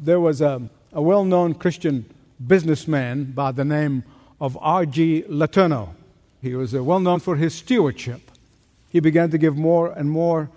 there 0.00 0.18
was 0.18 0.40
a, 0.40 0.62
a 0.92 1.02
well 1.02 1.24
known 1.24 1.54
Christian 1.54 2.06
businessman 2.44 3.24
by 3.32 3.52
the 3.52 3.64
name 3.64 4.02
of 4.40 4.56
R.G. 4.60 5.24
Letourneau. 5.28 5.90
He 6.40 6.54
was 6.54 6.74
uh, 6.74 6.82
well 6.82 7.00
known 7.00 7.20
for 7.20 7.36
his 7.36 7.54
stewardship. 7.54 8.30
He 8.88 8.98
began 8.98 9.30
to 9.30 9.38
give 9.38 9.56
more 9.56 9.92
and 9.92 10.10
more. 10.10 10.50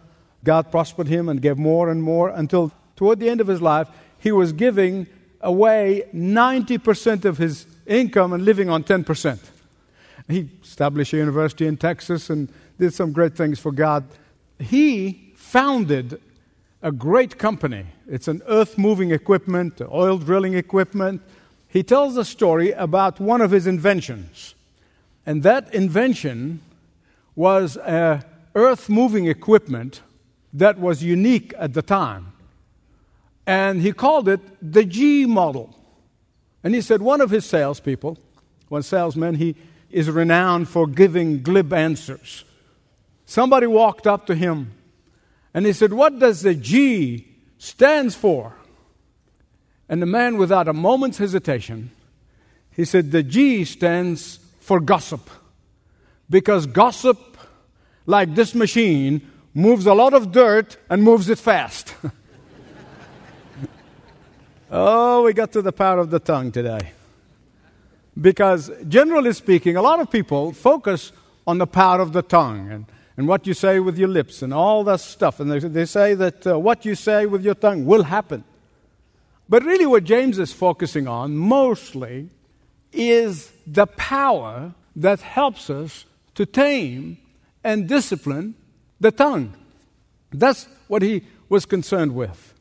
God 0.44 0.72
prospered 0.72 1.08
him 1.08 1.28
and 1.30 1.42
gave 1.42 1.58
more 1.58 1.90
and 1.90 2.02
more 2.02 2.30
until 2.30 2.72
toward 2.96 3.20
the 3.20 3.30
end 3.30 3.42
of 3.42 3.48
his 3.48 3.62
life, 3.62 3.90
he 4.18 4.32
was 4.32 4.54
giving 4.54 5.08
away 5.42 6.04
90% 6.14 7.26
of 7.26 7.38
his 7.38 7.68
income 7.86 8.32
and 8.32 8.46
living 8.46 8.70
on 8.70 8.84
10%. 8.84 9.40
He 10.30 10.50
established 10.64 11.12
a 11.14 11.18
university 11.18 11.68
in 11.68 11.76
Texas 11.76 12.30
and 12.30 12.48
did 12.80 12.94
some 12.94 13.12
great 13.12 13.36
things 13.36 13.60
for 13.60 13.74
God. 13.74 14.06
He 14.58 15.34
founded 15.36 16.22
a 16.84 16.92
great 16.92 17.40
company. 17.40 17.86
It's 18.08 18.28
an 18.28 18.42
earth 18.46 18.78
moving 18.78 19.12
equipment, 19.12 19.82
oil 19.82 20.18
drilling 20.18 20.54
equipment. 20.54 21.22
He 21.70 21.82
tells 21.82 22.18
a 22.18 22.26
story 22.26 22.72
about 22.74 23.22
one 23.22 23.40
of 23.40 23.52
his 23.52 23.66
inventions. 23.66 24.54
And 25.26 25.44
that 25.44 25.74
invention 25.74 26.60
was 27.36 27.78
a 27.78 28.26
earth 28.54 28.90
moving 28.90 29.28
equipment 29.28 30.02
that 30.52 30.78
was 30.78 31.02
unique 31.02 31.54
at 31.58 31.74
the 31.74 31.82
time. 31.82 32.34
And 33.48 33.82
he 33.82 33.94
called 33.94 34.28
it 34.28 34.42
the 34.62 34.84
G 34.84 35.26
model. 35.26 35.74
And 36.64 36.76
he 36.76 36.82
said 36.82 37.02
one 37.02 37.22
of 37.22 37.30
his 37.30 37.46
salespeople, 37.46 38.18
one 38.68 38.84
salesman, 38.84 39.36
he 39.36 39.56
is 39.90 40.10
renowned 40.10 40.68
for 40.68 40.86
giving 40.86 41.42
glib 41.42 41.72
answers. 41.72 42.44
Somebody 43.26 43.68
walked 43.68 44.06
up 44.06 44.26
to 44.28 44.36
him 44.36 44.72
and 45.54 45.66
he 45.66 45.74
said, 45.74 45.94
What 45.94 46.20
does 46.20 46.42
the 46.42 46.56
G 46.56 47.28
stands 47.58 48.16
for? 48.16 48.54
And 49.88 50.02
the 50.02 50.06
man, 50.06 50.38
without 50.38 50.68
a 50.68 50.74
moment's 50.74 51.18
hesitation, 51.18 51.92
he 52.72 52.86
said, 52.86 53.12
The 53.12 53.24
G 53.24 53.66
stands 53.66 54.40
for 54.60 54.80
gossip. 54.80 55.30
Because 56.30 56.66
gossip, 56.66 57.38
like 58.06 58.34
this 58.34 58.56
machine, 58.56 59.30
moves 59.54 59.86
a 59.86 59.94
lot 59.94 60.14
of 60.14 60.32
dirt 60.32 60.78
and 60.90 61.04
moves 61.04 61.30
it 61.30 61.38
fast. 61.38 61.94
oh, 64.72 65.24
we 65.24 65.34
got 65.34 65.52
to 65.52 65.62
the 65.62 65.72
power 65.72 66.00
of 66.00 66.10
the 66.10 66.20
tongue 66.20 66.52
today. 66.52 66.94
Because 68.20 68.72
generally 68.88 69.34
speaking, 69.34 69.76
a 69.76 69.82
lot 69.82 70.00
of 70.00 70.10
people 70.10 70.54
focus 70.54 71.12
on 71.46 71.58
the 71.58 71.68
power 71.68 72.00
of 72.00 72.14
the 72.14 72.22
tongue 72.22 72.72
and 72.72 72.86
and 73.18 73.28
what 73.28 73.46
you 73.46 73.54
say 73.54 73.80
with 73.80 73.98
your 73.98 74.08
lips 74.08 74.42
and 74.42 74.54
all 74.54 74.84
that 74.86 75.00
stuff. 75.00 75.40
And 75.40 75.52
they, 75.52 75.60
they 75.60 75.86
say 75.86 76.14
that 76.16 76.48
uh, 76.48 76.60
what 76.60 76.86
you 76.86 76.96
say 76.96 77.26
with 77.26 77.44
your 77.44 77.56
tongue 77.56 77.86
will 77.86 78.04
happen. 78.04 78.44
But 79.48 79.64
really, 79.64 79.86
what 79.86 80.04
James 80.04 80.40
is 80.40 80.52
focusing 80.54 81.08
on 81.08 81.36
mostly 81.36 82.30
is 82.92 83.52
the 83.68 83.86
power 83.88 84.74
that 84.96 85.22
helps 85.22 85.70
us 85.70 86.06
to 86.36 86.46
tame 86.46 87.18
and 87.64 87.88
discipline 87.88 88.56
the 89.00 89.12
tongue. 89.12 89.54
That's 90.32 90.68
what 90.88 91.02
he 91.02 91.24
was 91.50 91.66
concerned 91.66 92.16
with. 92.16 92.54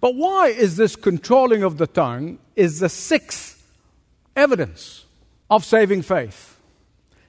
But 0.00 0.14
why 0.14 0.48
is 0.48 0.76
this 0.76 0.96
controlling 0.96 1.62
of 1.62 1.78
the 1.78 1.86
tongue 1.86 2.38
is 2.54 2.80
the 2.80 2.88
sixth 2.88 3.66
evidence 4.36 5.06
of 5.50 5.64
saving 5.64 6.02
faith? 6.02 6.60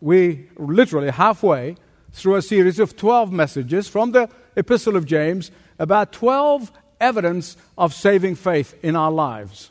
We 0.01 0.49
literally 0.57 1.09
halfway 1.09 1.77
through 2.15 2.35
a 2.35 2.41
series 2.41 2.79
of 2.79 2.95
12 2.95 3.33
messages 3.33 3.89
from 3.89 4.13
the 4.13 4.29
Epistle 4.55 4.95
of 4.95 5.05
James 5.05 5.51
about 5.77 6.13
12 6.13 6.71
evidence 7.01 7.57
of 7.77 7.93
saving 7.93 8.35
faith 8.35 8.73
in 8.81 8.95
our 8.95 9.11
lives. 9.11 9.69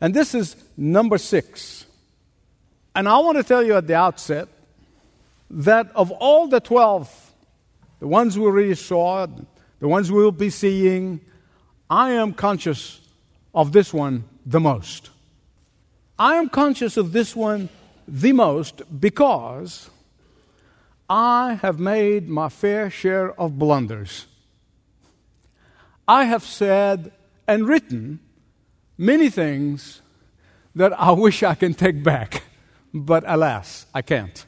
And 0.00 0.14
this 0.14 0.34
is 0.34 0.56
number 0.78 1.18
six. 1.18 1.84
And 2.94 3.06
I 3.06 3.18
want 3.18 3.36
to 3.36 3.44
tell 3.44 3.62
you 3.62 3.76
at 3.76 3.86
the 3.86 3.96
outset 3.96 4.48
that 5.50 5.90
of 5.94 6.10
all 6.10 6.48
the 6.48 6.58
12, 6.58 7.32
the 8.00 8.08
ones 8.08 8.38
we 8.38 8.46
already 8.46 8.74
saw, 8.74 9.26
the 9.78 9.88
ones 9.88 10.10
we 10.10 10.22
will 10.22 10.32
be 10.32 10.48
seeing, 10.48 11.20
I 11.90 12.12
am 12.12 12.32
conscious 12.32 12.98
of 13.54 13.72
this 13.72 13.92
one 13.92 14.24
the 14.46 14.60
most. 14.60 15.10
I 16.18 16.36
am 16.36 16.48
conscious 16.48 16.96
of 16.96 17.12
this 17.12 17.36
one 17.36 17.68
the 18.06 18.32
most 18.32 18.80
because 18.98 19.90
I 21.08 21.54
have 21.62 21.80
made 21.80 22.28
my 22.28 22.50
fair 22.50 22.90
share 22.90 23.32
of 23.40 23.58
blunders. 23.58 24.26
I 26.06 26.24
have 26.24 26.42
said 26.42 27.12
and 27.46 27.66
written 27.66 28.20
many 28.98 29.30
things 29.30 30.02
that 30.74 30.92
I 31.00 31.10
wish 31.24 31.42
I 31.42 31.54
can 31.54 31.72
take 31.72 32.02
back, 32.02 32.42
but 32.92 33.24
alas, 33.26 33.86
I 33.94 34.02
can't. 34.02 34.44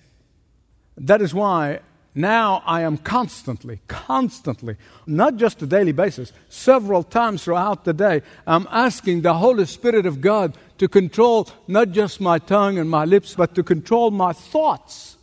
That 0.98 1.22
is 1.22 1.32
why 1.32 1.80
now 2.14 2.62
I 2.66 2.82
am 2.82 2.98
constantly, 2.98 3.80
constantly, 3.88 4.76
not 5.06 5.36
just 5.36 5.62
a 5.62 5.66
daily 5.66 5.92
basis, 5.92 6.32
several 6.50 7.02
times 7.02 7.44
throughout 7.44 7.84
the 7.84 7.94
day, 7.94 8.20
I'm 8.46 8.66
asking 8.70 9.22
the 9.22 9.34
Holy 9.34 9.64
Spirit 9.64 10.04
of 10.04 10.20
God 10.20 10.58
to 10.76 10.88
control 10.88 11.48
not 11.68 11.92
just 11.92 12.20
my 12.20 12.38
tongue 12.38 12.78
and 12.78 12.90
my 12.90 13.06
lips, 13.06 13.34
but 13.34 13.54
to 13.54 13.62
control 13.62 14.10
my 14.10 14.32
thoughts 14.32 15.16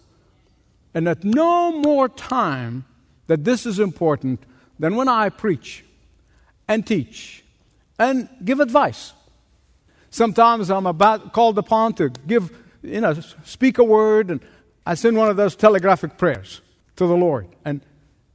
and 0.93 1.07
at 1.07 1.23
no 1.23 1.71
more 1.71 2.09
time 2.09 2.85
that 3.27 3.43
this 3.43 3.65
is 3.65 3.79
important 3.79 4.43
than 4.79 4.95
when 4.95 5.07
I 5.07 5.29
preach 5.29 5.83
and 6.67 6.85
teach 6.85 7.43
and 7.99 8.29
give 8.43 8.59
advice. 8.59 9.13
Sometimes 10.09 10.69
I'm 10.69 10.85
about 10.85 11.33
called 11.33 11.57
upon 11.57 11.93
to 11.95 12.09
give, 12.09 12.51
you 12.81 13.01
know, 13.01 13.13
speak 13.43 13.77
a 13.77 13.83
word, 13.83 14.31
and 14.31 14.41
I 14.85 14.95
send 14.95 15.17
one 15.17 15.29
of 15.29 15.37
those 15.37 15.55
telegraphic 15.55 16.17
prayers 16.17 16.61
to 16.95 17.05
the 17.05 17.15
Lord. 17.15 17.47
And 17.65 17.81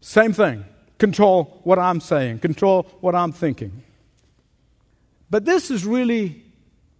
same 0.00 0.32
thing, 0.32 0.64
control 0.98 1.60
what 1.64 1.78
I'm 1.78 2.00
saying, 2.00 2.40
control 2.40 2.86
what 3.00 3.14
I'm 3.14 3.32
thinking. 3.32 3.82
But 5.30 5.44
this 5.44 5.70
is 5.70 5.86
really 5.86 6.42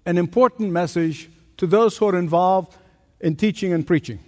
an 0.06 0.16
important 0.18 0.72
message 0.72 1.28
to 1.58 1.66
those 1.66 1.96
who 1.96 2.06
are 2.08 2.18
involved 2.18 2.76
in 3.20 3.36
teaching 3.36 3.72
and 3.72 3.86
preaching. 3.86 4.18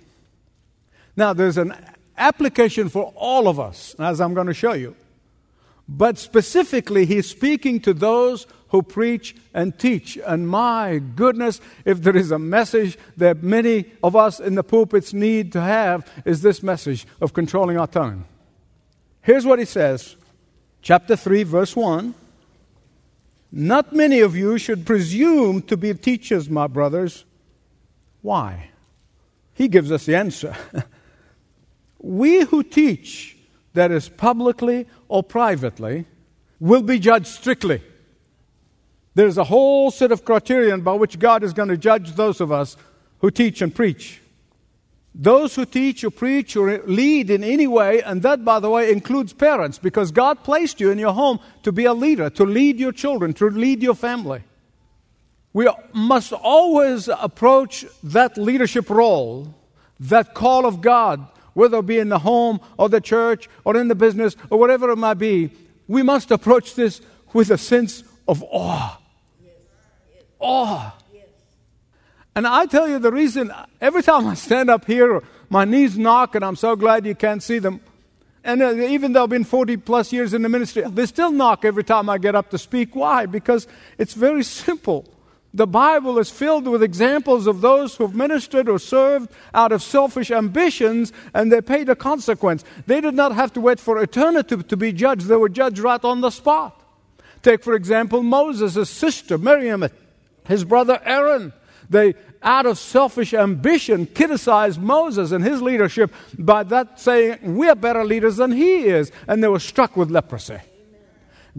Now, 1.17 1.33
there's 1.33 1.59
an 1.59 1.75
application 2.17 2.89
for 2.89 3.13
all 3.17 3.49
of 3.49 3.61
us, 3.61 3.95
as 3.99 4.21
I'm 4.21 4.35
going 4.35 4.47
to 4.47 4.55
show 4.55 4.73
you. 4.73 4.97
But 5.89 6.19
specifically, 6.19 7.05
he's 7.05 7.29
speaking 7.29 7.81
to 7.81 7.93
those 7.93 8.47
who 8.69 8.83
preach 8.83 9.37
and 9.53 9.79
teach. 9.79 10.19
And 10.27 10.49
my 10.49 11.01
goodness, 11.15 11.61
if 11.85 12.03
there 12.03 12.17
is 12.17 12.31
a 12.31 12.39
message 12.39 12.99
that 13.17 13.43
many 13.43 13.85
of 14.03 14.17
us 14.17 14.41
in 14.41 14.55
the 14.55 14.65
pulpits 14.65 15.13
need 15.13 15.53
to 15.53 15.61
have, 15.61 16.11
is 16.25 16.43
this 16.43 16.63
message 16.63 17.07
of 17.21 17.35
controlling 17.35 17.79
our 17.79 17.87
tongue. 17.87 18.25
Here's 19.23 19.47
what 19.47 19.59
he 19.59 19.65
says, 19.65 20.17
chapter 20.83 21.17
3, 21.17 21.45
verse 21.45 21.77
1. 21.77 22.15
Not 23.53 23.93
many 23.93 24.21
of 24.21 24.35
you 24.35 24.59
should 24.59 24.85
presume 24.85 25.63
to 25.63 25.77
be 25.77 25.95
teachers, 25.95 26.51
my 26.51 26.67
brothers. 26.67 27.25
Why? 28.23 28.71
He 29.53 29.69
gives 29.69 29.93
us 29.93 30.07
the 30.07 30.17
answer. 30.17 30.57
we 32.05 32.45
who 32.45 32.63
teach, 32.63 33.37
that 33.73 33.91
is 33.91 34.09
publicly 34.09 34.87
or 35.09 35.23
privately, 35.23 36.07
will 36.61 36.83
be 36.83 36.99
judged 36.99 37.27
strictly. 37.27 37.83
There's 39.15 39.39
a 39.39 39.45
whole 39.45 39.91
set 39.91 40.13
of 40.13 40.25
criterion 40.25 40.83
by 40.83 40.93
which 40.93 41.19
God 41.19 41.43
is 41.43 41.53
going 41.53 41.69
to 41.69 41.77
judge 41.77 42.13
those 42.13 42.41
of 42.41 42.53
us 42.53 42.77
who 43.19 43.31
teach 43.31 43.63
and 43.63 43.75
preach. 43.75 44.21
Those 45.15 45.55
who 45.55 45.65
teach 45.65 46.03
or 46.03 46.11
preach 46.11 46.57
or 46.57 46.79
lead 46.87 47.31
in 47.31 47.45
any 47.45 47.69
way, 47.69 48.03
and 48.03 48.23
that, 48.23 48.45
by 48.45 48.59
the 48.59 48.69
way, 48.69 48.91
includes 48.91 49.33
parents, 49.33 49.79
because 49.79 50.11
God 50.11 50.43
placed 50.43 50.81
you 50.81 50.91
in 50.91 50.99
your 50.99 51.13
home 51.13 51.39
to 51.63 51.71
be 51.71 51.85
a 51.85 51.95
leader, 51.95 52.29
to 52.31 52.45
lead 52.45 52.81
your 52.81 52.91
children, 52.91 53.33
to 53.35 53.49
lead 53.49 53.83
your 53.83 53.95
family. 53.95 54.43
We 55.53 55.69
must 55.93 56.33
always 56.33 57.09
approach 57.09 57.87
that 58.03 58.37
leadership 58.37 58.91
role, 58.91 59.55
that 60.01 60.35
call 60.35 60.67
of 60.67 60.81
God, 60.81 61.25
whether 61.55 61.79
it 61.79 61.87
be 61.87 61.99
in 61.99 62.09
the 62.09 62.19
home 62.19 62.61
or 62.79 62.89
the 62.89 63.01
church 63.01 63.49
or 63.65 63.77
in 63.77 63.89
the 63.89 63.95
business 63.95 64.37
or 64.51 64.59
whatever 64.59 64.91
it 64.91 64.97
might 64.97 65.15
be, 65.15 65.51
we 65.89 66.03
must 66.03 66.31
approach 66.31 66.75
this 66.75 67.01
with 67.33 67.51
a 67.51 67.59
sense 67.59 68.05
of 68.29 68.43
awe. 68.43 69.01
Awe. 70.39 70.95
And 72.37 72.47
I 72.47 72.67
tell 72.67 72.89
you 72.89 72.99
the 72.99 73.13
reason, 73.13 73.53
every 73.81 74.03
time 74.03 74.27
I 74.27 74.35
stand 74.35 74.69
up 74.69 74.87
here, 74.87 75.23
my 75.49 75.65
knees 75.65 75.97
knock, 75.97 76.35
and 76.35 76.45
I'm 76.45 76.57
so 76.57 76.75
glad 76.75 77.07
you 77.07 77.15
can't 77.15 77.43
see 77.43 77.61
them. 77.61 77.81
And 78.43 78.61
uh, 78.61 78.75
even 78.75 79.13
though 79.13 79.23
I've 79.23 79.31
been 79.31 79.45
40 79.45 79.77
plus 79.79 80.13
years 80.13 80.35
in 80.35 80.43
the 80.43 80.49
ministry, 80.49 80.83
they 80.87 81.07
still 81.07 81.31
knock 81.31 81.65
every 81.65 81.85
time 81.85 82.11
I 82.11 82.19
get 82.19 82.35
up 82.35 82.51
to 82.51 82.59
speak. 82.59 82.95
Why? 82.95 83.27
Because 83.27 83.67
it's 83.99 84.15
very 84.15 84.43
simple. 84.43 85.09
The 85.55 85.69
Bible 85.69 86.19
is 86.19 86.31
filled 86.31 86.67
with 86.67 86.83
examples 86.83 87.47
of 87.47 87.61
those 87.61 87.95
who've 87.95 88.15
ministered 88.15 88.69
or 88.69 88.81
served 88.81 89.31
out 89.55 89.71
of 89.71 89.85
selfish 89.85 90.33
ambitions 90.33 91.13
and 91.33 91.53
they 91.53 91.61
paid 91.61 91.89
a 91.89 91.95
consequence. 91.95 92.65
They 92.89 93.01
did 93.01 93.15
not 93.15 93.33
have 93.37 93.53
to 93.53 93.61
wait 93.61 93.79
for 93.79 94.03
eternity 94.03 94.57
to 94.65 94.77
be 94.77 94.93
judged, 94.93 95.27
they 95.27 95.37
were 95.37 95.49
judged 95.49 95.79
right 95.79 96.05
on 96.05 96.23
the 96.23 96.31
spot. 96.31 96.83
Take, 97.41 97.63
for 97.63 97.75
example, 97.75 98.25
Moses' 98.25 98.91
sister, 98.91 99.39
Miriam, 99.39 99.87
his 100.45 100.65
brother 100.65 101.01
Aaron. 101.05 101.53
They, 101.89 102.15
out 102.43 102.67
of 102.67 102.77
selfish 102.77 103.33
ambition, 103.33 104.07
criticized 104.07 104.81
Moses 104.81 105.31
and 105.31 105.45
his 105.45 105.63
leadership 105.63 106.13
by 106.37 106.65
that 106.65 106.99
saying, 106.99 107.55
We 107.55 107.69
are 107.69 107.77
better 107.77 108.05
leaders 108.05 108.39
than 108.39 108.51
he 108.51 108.87
is. 108.87 109.13
And 109.29 109.45
they 109.45 109.49
were 109.49 109.61
struck 109.61 109.97
with 109.97 110.11
leprosy. 110.11 110.59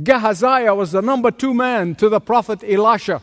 Gehazi 0.01 0.69
was 0.71 0.91
the 0.91 1.01
number 1.01 1.31
two 1.31 1.53
man 1.53 1.95
to 1.95 2.09
the 2.09 2.19
prophet 2.19 2.61
Elisha. 2.63 3.21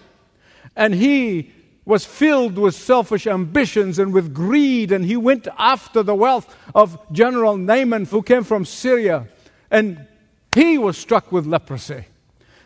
And 0.76 0.94
he 0.94 1.52
was 1.84 2.04
filled 2.04 2.56
with 2.56 2.74
selfish 2.74 3.26
ambitions 3.26 3.98
and 3.98 4.12
with 4.12 4.32
greed, 4.32 4.92
and 4.92 5.04
he 5.04 5.16
went 5.16 5.48
after 5.58 6.02
the 6.02 6.14
wealth 6.14 6.54
of 6.74 6.98
General 7.12 7.56
Naaman, 7.56 8.04
who 8.04 8.22
came 8.22 8.44
from 8.44 8.64
Syria, 8.64 9.26
and 9.70 10.06
he 10.54 10.78
was 10.78 10.96
struck 10.96 11.32
with 11.32 11.46
leprosy. 11.46 12.04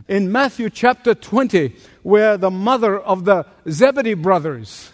In 0.07 0.31
Matthew 0.31 0.69
chapter 0.71 1.15
20, 1.15 1.75
where 2.03 2.37
the 2.37 2.51
mother 2.51 2.99
of 2.99 3.25
the 3.25 3.47
Zebedee 3.69 4.15
brothers, 4.15 4.93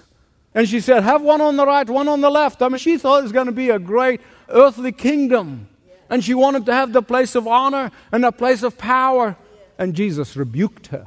and 0.55 0.69
she 0.69 0.81
said, 0.81 1.03
Have 1.03 1.23
one 1.23 1.41
on 1.41 1.57
the 1.57 1.67
right, 1.67 1.89
one 1.89 2.09
on 2.09 2.21
the 2.21 2.31
left. 2.31 2.63
I 2.63 2.69
mean, 2.69 2.79
she 2.79 2.99
thought 2.99 3.21
it 3.21 3.23
was 3.23 3.33
going 3.33 3.47
to 3.47 3.53
be 3.53 3.71
a 3.71 3.79
great 3.79 4.21
earthly 4.49 4.93
kingdom. 4.93 5.69
And 6.11 6.23
she 6.23 6.35
wanted 6.35 6.67
to 6.67 6.75
have 6.75 6.93
the 6.93 7.03
place 7.03 7.35
of 7.35 7.49
honor 7.49 7.91
and 8.13 8.25
a 8.25 8.33
place 8.33 8.63
of 8.63 8.77
power. 8.77 9.37
And 9.79 9.95
Jesus 9.95 10.37
rebuked 10.37 10.89
her. 10.89 11.07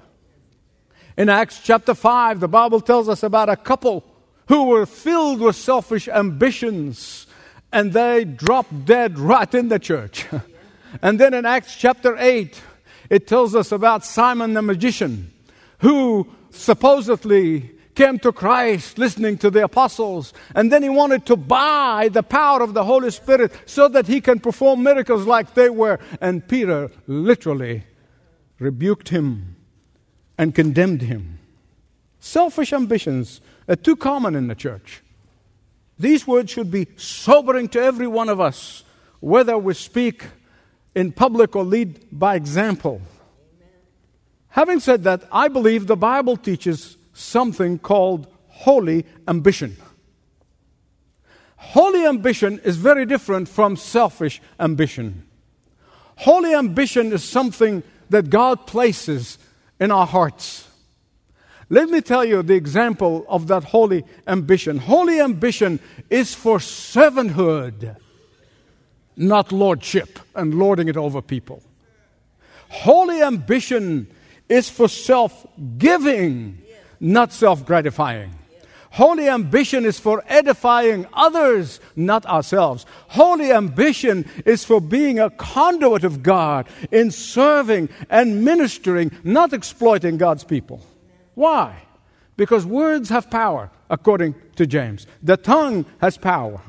In 1.18 1.30
Acts 1.30 1.62
chapter 1.64 1.94
5, 1.94 2.42
the 2.42 2.48
Bible 2.48 2.82
tells 2.82 3.08
us 3.08 3.24
about 3.24 3.48
a 3.48 3.56
couple 3.56 4.04
who 4.48 4.66
were 4.66 4.86
filled 4.86 5.40
with 5.40 5.56
selfish 5.56 6.10
ambitions 6.10 7.26
and 7.72 7.94
they 7.94 8.26
dropped 8.26 8.86
dead 8.86 9.18
right 9.18 9.54
in 9.54 9.70
the 9.70 9.80
church. 9.80 10.26
and 11.02 11.20
then 11.20 11.34
in 11.34 11.46
Acts 11.46 11.76
chapter 11.76 12.18
8, 12.18 12.62
it 13.10 13.28
tells 13.28 13.56
us 13.56 13.72
about 13.72 14.04
Simon 14.04 14.54
the 14.54 14.62
magician 14.62 15.32
who 15.80 16.28
supposedly 16.52 17.72
came 17.96 18.20
to 18.20 18.34
Christ 18.34 18.98
listening 18.98 19.38
to 19.38 19.50
the 19.50 19.64
apostles. 19.64 20.34
And 20.54 20.70
then 20.70 20.84
he 20.84 20.90
wanted 20.90 21.26
to 21.28 21.38
buy 21.38 22.10
the 22.12 22.24
power 22.24 22.62
of 22.62 22.74
the 22.74 22.84
Holy 22.84 23.10
Spirit 23.10 23.54
so 23.66 23.88
that 23.88 24.08
he 24.08 24.20
can 24.20 24.40
perform 24.42 24.84
miracles 24.84 25.26
like 25.26 25.54
they 25.54 25.70
were. 25.70 26.00
And 26.20 26.46
Peter 26.46 26.92
literally 27.08 27.86
rebuked 28.60 29.10
him 29.10 29.55
and 30.38 30.54
condemned 30.54 31.02
him. 31.02 31.40
Selfish 32.20 32.74
ambitions 32.74 33.42
are 33.68 33.76
too 33.76 33.96
common 33.96 34.36
in 34.36 34.48
the 34.48 34.56
church. 34.56 35.02
These 35.98 36.28
words 36.28 36.52
should 36.52 36.72
be 36.72 36.88
sobering 36.98 37.70
to 37.70 37.82
every 37.82 38.08
one 38.08 38.30
of 38.30 38.42
us, 38.42 38.84
whether 39.20 39.58
we 39.58 39.74
speak 39.74 40.26
in 40.94 41.12
public 41.12 41.56
or 41.56 41.64
lead 41.64 42.06
by 42.12 42.36
example. 42.36 43.02
Having 44.50 44.80
said 44.80 45.04
that, 45.04 45.24
I 45.32 45.48
believe 45.48 45.88
the 45.88 45.98
Bible 45.98 46.38
teaches 46.38 46.98
something 47.14 47.80
called 47.80 48.28
holy 48.48 49.06
ambition. 49.28 49.78
Holy 51.58 52.06
ambition 52.06 52.60
is 52.64 52.78
very 52.78 53.06
different 53.06 53.50
from 53.50 53.76
selfish 53.76 54.42
ambition. 54.60 55.26
Holy 56.18 56.54
ambition 56.54 57.12
is 57.12 57.24
something 57.24 57.84
that 58.10 58.30
God 58.30 58.68
places 58.68 59.38
in 59.80 59.92
our 59.92 60.08
hearts. 60.08 60.68
Let 61.70 61.90
me 61.90 62.02
tell 62.02 62.24
you 62.24 62.44
the 62.44 62.54
example 62.54 63.26
of 63.28 63.48
that 63.48 63.64
holy 63.64 64.06
ambition. 64.28 64.78
Holy 64.78 65.20
ambition 65.20 65.80
is 66.10 66.34
for 66.34 66.60
servanthood, 66.60 67.96
not 69.18 69.52
lordship 69.52 70.20
and 70.36 70.54
lording 70.54 70.88
it 70.88 70.98
over 70.98 71.22
people. 71.22 71.64
Holy 72.70 73.22
ambition 73.22 74.08
is 74.48 74.70
for 74.70 74.88
self 74.88 75.46
giving, 75.78 76.62
not 77.00 77.34
self 77.34 77.66
gratifying. 77.66 78.32
Holy 78.96 79.28
ambition 79.28 79.84
is 79.84 80.00
for 80.00 80.24
edifying 80.26 81.06
others, 81.12 81.82
not 81.98 82.26
ourselves. 82.28 82.86
Holy 83.10 83.52
ambition 83.52 84.24
is 84.46 84.64
for 84.64 84.80
being 84.80 85.20
a 85.20 85.30
conduit 85.32 86.06
of 86.06 86.24
God 86.24 86.66
in 86.92 87.12
serving 87.12 87.90
and 88.10 88.46
ministering, 88.46 89.12
not 89.22 89.52
exploiting 89.52 90.16
God's 90.16 90.46
people. 90.46 90.80
Why? 91.34 91.76
Because 92.38 92.66
words 92.66 93.10
have 93.10 93.30
power, 93.30 93.70
according 93.90 94.34
to 94.56 94.66
James. 94.66 95.08
The 95.22 95.36
tongue 95.36 95.86
has 96.00 96.18
power. 96.18 96.62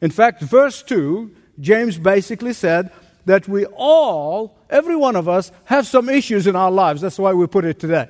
In 0.00 0.10
fact, 0.10 0.40
verse 0.40 0.82
2, 0.82 1.30
James 1.60 1.98
basically 1.98 2.54
said 2.54 2.90
that 3.26 3.46
we 3.46 3.66
all, 3.76 4.56
every 4.70 4.96
one 4.96 5.16
of 5.16 5.28
us, 5.28 5.52
have 5.66 5.86
some 5.86 6.08
issues 6.08 6.46
in 6.46 6.56
our 6.56 6.70
lives. 6.70 7.02
That's 7.02 7.18
why 7.18 7.34
we 7.34 7.46
put 7.46 7.66
it 7.66 7.78
today 7.78 8.08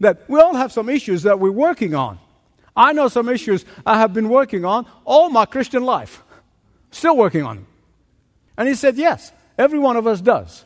that 0.00 0.28
we 0.28 0.40
all 0.40 0.54
have 0.54 0.72
some 0.72 0.88
issues 0.88 1.22
that 1.22 1.38
we're 1.38 1.50
working 1.50 1.94
on. 1.94 2.18
I 2.76 2.92
know 2.92 3.08
some 3.08 3.28
issues 3.28 3.64
I 3.84 3.98
have 3.98 4.14
been 4.14 4.28
working 4.28 4.64
on 4.64 4.86
all 5.04 5.28
my 5.28 5.44
Christian 5.44 5.84
life, 5.84 6.22
still 6.90 7.16
working 7.16 7.42
on 7.44 7.56
them. 7.56 7.66
And 8.56 8.68
he 8.68 8.74
said, 8.74 8.96
Yes, 8.96 9.32
every 9.58 9.78
one 9.78 9.96
of 9.96 10.06
us 10.06 10.20
does. 10.20 10.64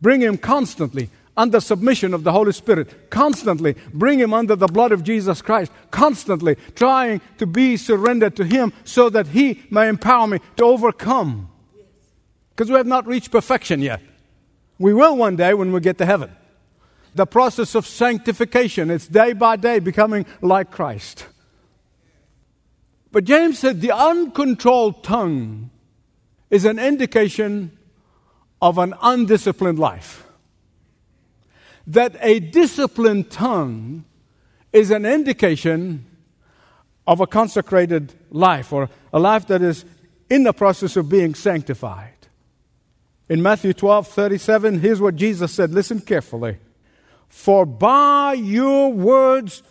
Bring 0.00 0.20
him 0.20 0.36
constantly 0.36 1.10
under 1.36 1.60
submission 1.60 2.12
of 2.12 2.24
the 2.24 2.32
Holy 2.32 2.52
Spirit, 2.52 3.08
constantly 3.08 3.76
bring 3.94 4.18
him 4.18 4.34
under 4.34 4.56
the 4.56 4.66
blood 4.66 4.92
of 4.92 5.02
Jesus 5.02 5.40
Christ, 5.40 5.72
constantly 5.90 6.56
trying 6.74 7.20
to 7.38 7.46
be 7.46 7.76
surrendered 7.76 8.36
to 8.36 8.44
him 8.44 8.72
so 8.84 9.08
that 9.10 9.28
he 9.28 9.62
may 9.70 9.88
empower 9.88 10.26
me 10.26 10.40
to 10.56 10.64
overcome. 10.64 11.48
Because 12.50 12.68
we 12.68 12.76
have 12.76 12.86
not 12.86 13.06
reached 13.06 13.30
perfection 13.30 13.80
yet. 13.80 14.02
We 14.78 14.92
will 14.92 15.16
one 15.16 15.36
day 15.36 15.54
when 15.54 15.72
we 15.72 15.80
get 15.80 15.98
to 15.98 16.06
heaven 16.06 16.36
the 17.14 17.26
process 17.26 17.74
of 17.74 17.86
sanctification. 17.86 18.90
It's 18.90 19.06
day 19.06 19.32
by 19.32 19.56
day 19.56 19.78
becoming 19.78 20.26
like 20.40 20.70
Christ. 20.70 21.26
But 23.10 23.24
James 23.24 23.58
said 23.58 23.80
the 23.80 23.92
uncontrolled 23.92 25.04
tongue 25.04 25.70
is 26.50 26.64
an 26.64 26.78
indication 26.78 27.76
of 28.60 28.78
an 28.78 28.94
undisciplined 29.02 29.78
life. 29.78 30.24
That 31.86 32.16
a 32.20 32.40
disciplined 32.40 33.30
tongue 33.30 34.04
is 34.72 34.90
an 34.90 35.04
indication 35.04 36.06
of 37.06 37.20
a 37.20 37.26
consecrated 37.26 38.14
life 38.30 38.72
or 38.72 38.88
a 39.12 39.18
life 39.18 39.46
that 39.48 39.60
is 39.60 39.84
in 40.30 40.44
the 40.44 40.52
process 40.52 40.96
of 40.96 41.08
being 41.08 41.34
sanctified. 41.34 42.08
In 43.28 43.42
Matthew 43.42 43.72
12 43.72 44.08
37, 44.08 44.80
here's 44.80 45.00
what 45.00 45.16
Jesus 45.16 45.52
said. 45.52 45.72
Listen 45.72 46.00
carefully. 46.00 46.58
For 47.32 47.64
by 47.64 48.34
your 48.34 48.92
words 48.92 49.62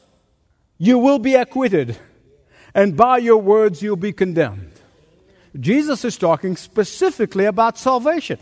you 0.79 0.97
will 0.97 1.19
be 1.19 1.35
acquitted, 1.35 1.95
and 2.73 2.97
by 2.97 3.19
your 3.19 3.37
words 3.37 3.83
you'll 3.83 3.95
be 3.95 4.11
condemned. 4.11 4.71
Jesus 5.57 6.03
is 6.03 6.17
talking 6.17 6.57
specifically 6.57 7.45
about 7.45 7.77
salvation. 7.77 8.39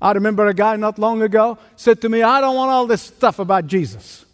I 0.00 0.12
remember 0.12 0.46
a 0.46 0.54
guy 0.54 0.76
not 0.76 1.00
long 1.00 1.20
ago 1.20 1.58
said 1.74 2.00
to 2.02 2.08
me, 2.08 2.22
I 2.22 2.40
don't 2.40 2.54
want 2.54 2.70
all 2.70 2.86
this 2.86 3.02
stuff 3.02 3.40
about 3.40 3.66
Jesus. 3.66 4.24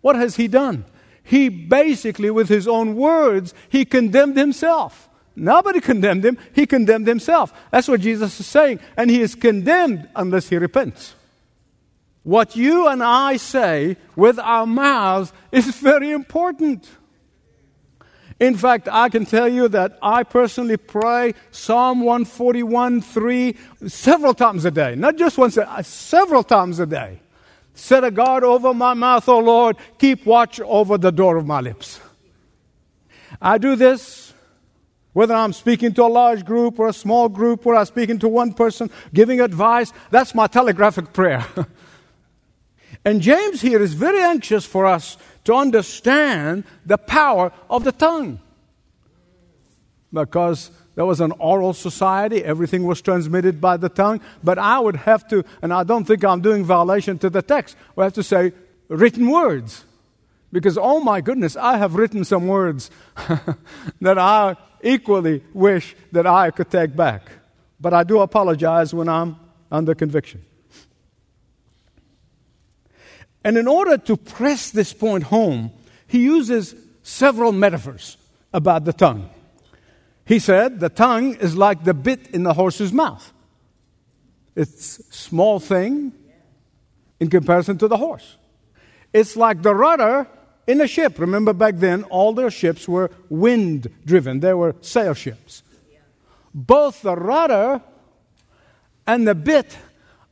What 0.00 0.16
has 0.16 0.34
he 0.34 0.48
done? 0.48 0.84
He 1.22 1.48
basically, 1.48 2.30
with 2.30 2.48
his 2.48 2.66
own 2.66 2.96
words, 2.96 3.54
he 3.68 3.84
condemned 3.84 4.36
himself. 4.36 5.08
Nobody 5.36 5.80
condemned 5.80 6.26
him, 6.26 6.38
he 6.52 6.66
condemned 6.66 7.06
himself. 7.06 7.52
That's 7.70 7.86
what 7.86 8.00
Jesus 8.00 8.40
is 8.40 8.46
saying. 8.46 8.80
And 8.96 9.08
he 9.08 9.20
is 9.20 9.36
condemned 9.36 10.08
unless 10.16 10.48
he 10.48 10.58
repents. 10.58 11.14
What 12.28 12.56
you 12.56 12.88
and 12.88 13.02
I 13.02 13.38
say 13.38 13.96
with 14.14 14.38
our 14.38 14.66
mouths 14.66 15.32
is 15.50 15.64
very 15.80 16.10
important. 16.10 16.86
In 18.38 18.54
fact, 18.54 18.86
I 18.86 19.08
can 19.08 19.24
tell 19.24 19.48
you 19.48 19.66
that 19.68 19.98
I 20.02 20.24
personally 20.24 20.76
pray 20.76 21.32
Psalm 21.52 22.00
141 22.00 23.00
3 23.00 23.56
several 23.86 24.34
times 24.34 24.66
a 24.66 24.70
day. 24.70 24.94
Not 24.94 25.16
just 25.16 25.38
once, 25.38 25.56
uh, 25.56 25.82
several 25.82 26.42
times 26.42 26.78
a 26.80 26.84
day. 26.84 27.22
Set 27.72 28.04
a 28.04 28.10
guard 28.10 28.44
over 28.44 28.74
my 28.74 28.92
mouth, 28.92 29.26
O 29.26 29.38
Lord. 29.38 29.76
Keep 29.96 30.26
watch 30.26 30.60
over 30.60 30.98
the 30.98 31.10
door 31.10 31.38
of 31.38 31.46
my 31.46 31.62
lips. 31.62 31.98
I 33.40 33.56
do 33.56 33.74
this 33.74 34.34
whether 35.14 35.34
I'm 35.34 35.54
speaking 35.54 35.94
to 35.94 36.04
a 36.04 36.12
large 36.12 36.44
group 36.44 36.78
or 36.78 36.88
a 36.88 36.92
small 36.92 37.30
group, 37.30 37.64
or 37.64 37.74
I'm 37.74 37.86
speaking 37.86 38.18
to 38.18 38.28
one 38.28 38.52
person, 38.52 38.90
giving 39.14 39.40
advice. 39.40 39.94
That's 40.10 40.34
my 40.34 40.46
telegraphic 40.46 41.14
prayer. 41.14 41.46
And 43.08 43.22
James 43.22 43.62
here 43.62 43.80
is 43.80 43.94
very 43.94 44.20
anxious 44.20 44.66
for 44.66 44.84
us 44.84 45.16
to 45.44 45.54
understand 45.54 46.64
the 46.84 46.98
power 46.98 47.52
of 47.70 47.82
the 47.82 47.90
tongue. 47.90 48.38
Because 50.12 50.70
there 50.94 51.06
was 51.06 51.22
an 51.22 51.32
oral 51.38 51.72
society, 51.72 52.44
everything 52.44 52.84
was 52.84 53.00
transmitted 53.00 53.62
by 53.62 53.78
the 53.78 53.88
tongue. 53.88 54.20
But 54.44 54.58
I 54.58 54.78
would 54.78 54.96
have 54.96 55.26
to, 55.28 55.42
and 55.62 55.72
I 55.72 55.84
don't 55.84 56.04
think 56.04 56.22
I'm 56.22 56.42
doing 56.42 56.64
violation 56.64 57.18
to 57.20 57.30
the 57.30 57.40
text, 57.40 57.78
we 57.96 58.04
have 58.04 58.12
to 58.12 58.22
say 58.22 58.52
written 58.88 59.30
words. 59.30 59.86
Because, 60.52 60.76
oh 60.76 61.00
my 61.00 61.22
goodness, 61.22 61.56
I 61.56 61.78
have 61.78 61.94
written 61.94 62.26
some 62.26 62.46
words 62.46 62.90
that 64.02 64.18
I 64.18 64.54
equally 64.82 65.42
wish 65.54 65.96
that 66.12 66.26
I 66.26 66.50
could 66.50 66.70
take 66.70 66.94
back. 66.94 67.22
But 67.80 67.94
I 67.94 68.04
do 68.04 68.20
apologize 68.20 68.92
when 68.92 69.08
I'm 69.08 69.36
under 69.72 69.94
conviction. 69.94 70.44
And 73.48 73.56
in 73.56 73.66
order 73.66 73.96
to 73.96 74.18
press 74.18 74.70
this 74.70 74.92
point 74.92 75.24
home, 75.24 75.70
he 76.06 76.18
uses 76.18 76.74
several 77.02 77.50
metaphors 77.50 78.18
about 78.52 78.84
the 78.84 78.92
tongue. 78.92 79.30
He 80.26 80.38
said 80.38 80.80
the 80.80 80.90
tongue 80.90 81.34
is 81.36 81.56
like 81.56 81.82
the 81.82 81.94
bit 81.94 82.26
in 82.34 82.42
the 82.42 82.52
horse's 82.52 82.92
mouth. 82.92 83.32
It's 84.54 84.98
a 84.98 85.02
small 85.14 85.60
thing 85.60 86.12
in 87.20 87.30
comparison 87.30 87.78
to 87.78 87.88
the 87.88 87.96
horse. 87.96 88.36
It's 89.14 89.34
like 89.34 89.62
the 89.62 89.74
rudder 89.74 90.26
in 90.66 90.82
a 90.82 90.86
ship. 90.86 91.18
Remember 91.18 91.54
back 91.54 91.76
then, 91.76 92.04
all 92.04 92.34
their 92.34 92.50
ships 92.50 92.86
were 92.86 93.10
wind 93.30 93.88
driven, 94.04 94.40
they 94.40 94.52
were 94.52 94.76
sail 94.82 95.14
ships. 95.14 95.62
Both 96.52 97.00
the 97.00 97.16
rudder 97.16 97.80
and 99.06 99.26
the 99.26 99.34
bit 99.34 99.74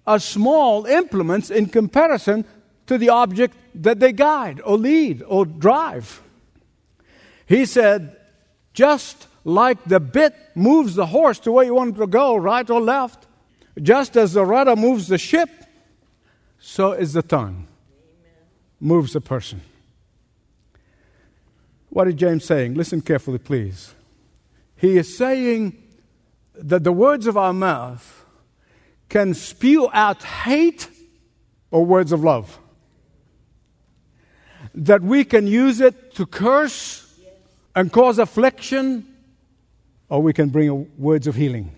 are 0.07 0.19
small 0.19 0.85
implements 0.85 1.51
in 1.51 1.71
comparison 1.71 2.45
to 2.87 2.99
the 2.99 3.09
object 3.09 3.57
that 3.75 4.01
they 4.01 4.13
guide 4.13 4.61
or 4.65 4.77
lead 4.77 5.23
or 5.27 5.45
drive. 5.45 6.23
He 7.47 7.67
said, 7.67 8.17
just 8.73 9.27
like 9.45 9.83
the 9.85 10.01
bit 10.01 10.35
moves 10.55 10.95
the 10.95 11.07
horse 11.07 11.39
to 11.41 11.53
where 11.53 11.65
you 11.65 11.75
want 11.75 11.97
to 11.97 12.07
go, 12.07 12.37
right 12.37 12.69
or 12.69 12.81
left, 12.81 13.27
just 13.81 14.17
as 14.17 14.33
the 14.33 14.45
rudder 14.45 14.77
moves 14.77 15.09
the 15.09 15.19
ship, 15.19 15.49
so 16.59 16.93
is 16.93 17.13
the 17.13 17.23
tongue. 17.23 17.67
Moves 18.81 19.15
a 19.15 19.21
person. 19.21 19.61
What 21.91 22.09
is 22.09 22.15
James 22.15 22.45
saying? 22.45 22.75
Listen 22.75 23.01
carefully, 23.01 23.39
please. 23.39 23.95
He 24.77 24.99
is 24.99 25.17
saying 25.17 25.83
that 26.55 26.85
the 26.85 26.93
words 26.93 27.27
of 27.27 27.37
our 27.37 27.53
mouth 27.53 28.25
can 29.09 29.33
spew 29.33 29.89
out 29.93 30.23
hate 30.23 30.89
or 31.71 31.85
words 31.85 32.13
of 32.13 32.23
love. 32.23 32.59
That 34.77 35.03
we 35.03 35.25
can 35.25 35.47
use 35.47 35.81
it 35.81 36.15
to 36.17 36.27
curse 36.27 37.03
and 37.75 37.93
cause 37.93 38.19
affliction, 38.19 39.07
or 40.09 40.23
we 40.23 40.33
can 40.33 40.51
bring 40.51 40.91
words 40.99 41.27
of 41.27 41.35
healing. 41.35 41.73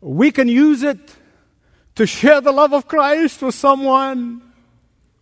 We 0.00 0.30
can 0.30 0.48
use 0.48 0.82
it 0.82 0.98
to 1.96 2.06
share 2.06 2.40
the 2.40 2.52
love 2.52 2.72
of 2.72 2.88
Christ 2.88 3.42
with 3.42 3.54
someone, 3.54 4.42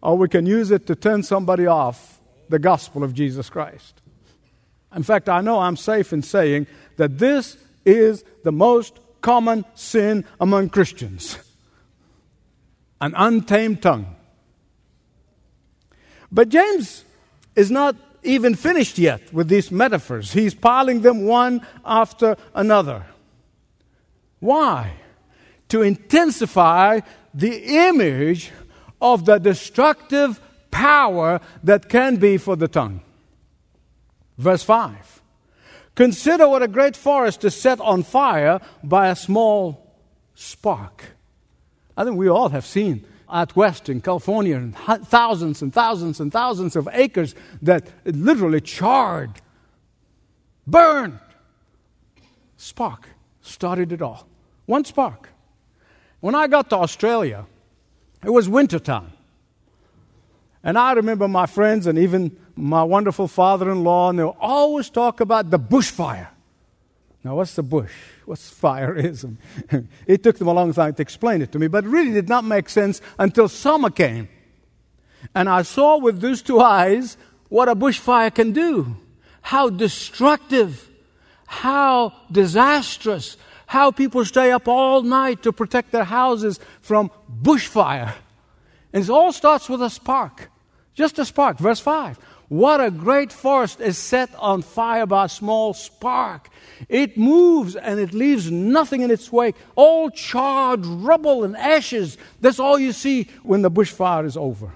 or 0.02 0.16
we 0.16 0.28
can 0.28 0.46
use 0.46 0.70
it 0.70 0.86
to 0.86 0.94
turn 0.94 1.22
somebody 1.22 1.66
off 1.66 2.20
the 2.48 2.58
gospel 2.58 3.04
of 3.04 3.14
Jesus 3.14 3.48
Christ. 3.48 4.00
In 4.94 5.02
fact, 5.02 5.28
I 5.28 5.40
know 5.40 5.58
I'm 5.60 5.76
safe 5.76 6.12
in 6.12 6.22
saying 6.22 6.66
that 6.96 7.18
this 7.18 7.56
is 7.84 8.24
the 8.44 8.52
most 8.52 8.98
common 9.20 9.64
sin 9.74 10.24
among 10.40 10.68
Christians 10.68 11.38
an 13.00 13.14
untamed 13.16 13.82
tongue. 13.82 14.14
But 16.32 16.48
James 16.48 17.04
is 17.54 17.70
not 17.70 17.94
even 18.22 18.54
finished 18.54 18.98
yet 18.98 19.32
with 19.32 19.48
these 19.48 19.70
metaphors. 19.70 20.32
He's 20.32 20.54
piling 20.54 21.02
them 21.02 21.26
one 21.26 21.66
after 21.84 22.36
another. 22.54 23.04
Why? 24.40 24.94
To 25.68 25.82
intensify 25.82 27.00
the 27.34 27.86
image 27.88 28.50
of 29.00 29.26
the 29.26 29.38
destructive 29.38 30.40
power 30.70 31.40
that 31.62 31.88
can 31.88 32.16
be 32.16 32.38
for 32.38 32.56
the 32.56 32.68
tongue. 32.68 33.02
Verse 34.38 34.62
5 34.62 35.20
Consider 35.94 36.48
what 36.48 36.62
a 36.62 36.68
great 36.68 36.96
forest 36.96 37.44
is 37.44 37.54
set 37.54 37.78
on 37.80 38.02
fire 38.02 38.60
by 38.82 39.08
a 39.08 39.16
small 39.16 39.94
spark. 40.34 41.04
I 41.96 42.04
think 42.04 42.16
we 42.16 42.28
all 42.28 42.48
have 42.48 42.64
seen 42.64 43.04
out 43.32 43.56
west 43.56 43.88
in 43.88 44.00
California, 44.00 44.56
and 44.56 44.76
thousands 44.76 45.62
and 45.62 45.72
thousands 45.72 46.20
and 46.20 46.30
thousands 46.30 46.76
of 46.76 46.88
acres 46.92 47.34
that 47.62 47.88
literally 48.04 48.60
charred, 48.60 49.30
burned. 50.66 51.18
Spark 52.56 53.08
started 53.40 53.90
it 53.90 54.02
all. 54.02 54.28
One 54.66 54.84
spark. 54.84 55.30
When 56.20 56.34
I 56.34 56.46
got 56.46 56.70
to 56.70 56.76
Australia, 56.76 57.46
it 58.24 58.30
was 58.30 58.48
wintertime. 58.48 59.12
And 60.62 60.78
I 60.78 60.92
remember 60.92 61.26
my 61.26 61.46
friends 61.46 61.88
and 61.88 61.98
even 61.98 62.36
my 62.54 62.84
wonderful 62.84 63.26
father 63.26 63.70
in 63.70 63.82
law, 63.82 64.10
and 64.10 64.18
they 64.18 64.22
always 64.22 64.90
talk 64.90 65.20
about 65.20 65.50
the 65.50 65.58
bushfire. 65.58 66.28
Now, 67.24 67.36
what's 67.36 67.54
the 67.54 67.62
bush? 67.62 67.92
What's 68.24 68.48
fire 68.50 68.96
is? 68.96 69.24
it 70.06 70.22
took 70.22 70.38
them 70.38 70.48
a 70.48 70.52
long 70.52 70.72
time 70.72 70.94
to 70.94 71.02
explain 71.02 71.40
it 71.40 71.52
to 71.52 71.58
me, 71.58 71.68
but 71.68 71.84
it 71.84 71.88
really 71.88 72.10
did 72.10 72.28
not 72.28 72.44
make 72.44 72.68
sense 72.68 73.00
until 73.18 73.48
summer 73.48 73.90
came. 73.90 74.28
And 75.34 75.48
I 75.48 75.62
saw 75.62 75.98
with 75.98 76.20
those 76.20 76.42
two 76.42 76.60
eyes 76.60 77.16
what 77.48 77.68
a 77.68 77.76
bushfire 77.76 78.34
can 78.34 78.52
do. 78.52 78.96
How 79.40 79.70
destructive, 79.70 80.88
how 81.46 82.12
disastrous, 82.30 83.36
how 83.66 83.90
people 83.90 84.24
stay 84.24 84.50
up 84.50 84.66
all 84.66 85.02
night 85.02 85.42
to 85.44 85.52
protect 85.52 85.92
their 85.92 86.04
houses 86.04 86.58
from 86.80 87.10
bushfire. 87.42 88.14
And 88.92 89.04
it 89.04 89.10
all 89.10 89.32
starts 89.32 89.68
with 89.68 89.80
a 89.80 89.90
spark. 89.90 90.50
Just 90.94 91.18
a 91.18 91.24
spark. 91.24 91.58
Verse 91.58 91.80
5. 91.80 92.18
What 92.52 92.84
a 92.84 92.90
great 92.90 93.32
forest 93.32 93.80
is 93.80 93.96
set 93.96 94.28
on 94.34 94.60
fire 94.60 95.06
by 95.06 95.24
a 95.24 95.28
small 95.30 95.72
spark. 95.72 96.50
It 96.86 97.16
moves 97.16 97.76
and 97.76 97.98
it 97.98 98.12
leaves 98.12 98.50
nothing 98.50 99.00
in 99.00 99.10
its 99.10 99.32
wake. 99.32 99.56
All 99.74 100.10
charred 100.10 100.84
rubble 100.84 101.44
and 101.44 101.56
ashes. 101.56 102.18
That's 102.42 102.60
all 102.60 102.78
you 102.78 102.92
see 102.92 103.28
when 103.42 103.62
the 103.62 103.70
bushfire 103.70 104.26
is 104.26 104.36
over. 104.36 104.70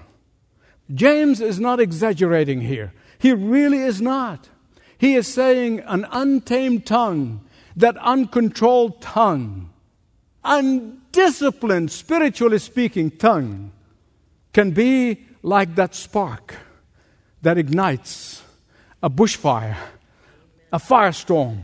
James 0.91 1.39
is 1.39 1.59
not 1.59 1.79
exaggerating 1.79 2.61
here. 2.61 2.93
He 3.19 3.31
really 3.31 3.83
is 3.83 4.01
not. 4.01 4.49
He 4.97 5.13
is 5.13 5.31
saying 5.31 5.81
an 5.81 6.07
untamed 6.11 6.87
tongue, 6.87 7.47
that 7.75 7.95
uncontrolled 7.97 9.03
tongue, 9.03 9.69
undisciplined, 10.43 11.91
spiritually 11.91 12.57
speaking 12.57 13.11
tongue, 13.11 13.71
can 14.51 14.71
be 14.71 15.27
like 15.43 15.75
that 15.75 15.93
spark 15.93 16.55
that 17.41 17.57
ignites 17.57 18.43
a 19.01 19.09
bushfire, 19.09 19.77
a 20.71 20.79
firestorm 20.79 21.63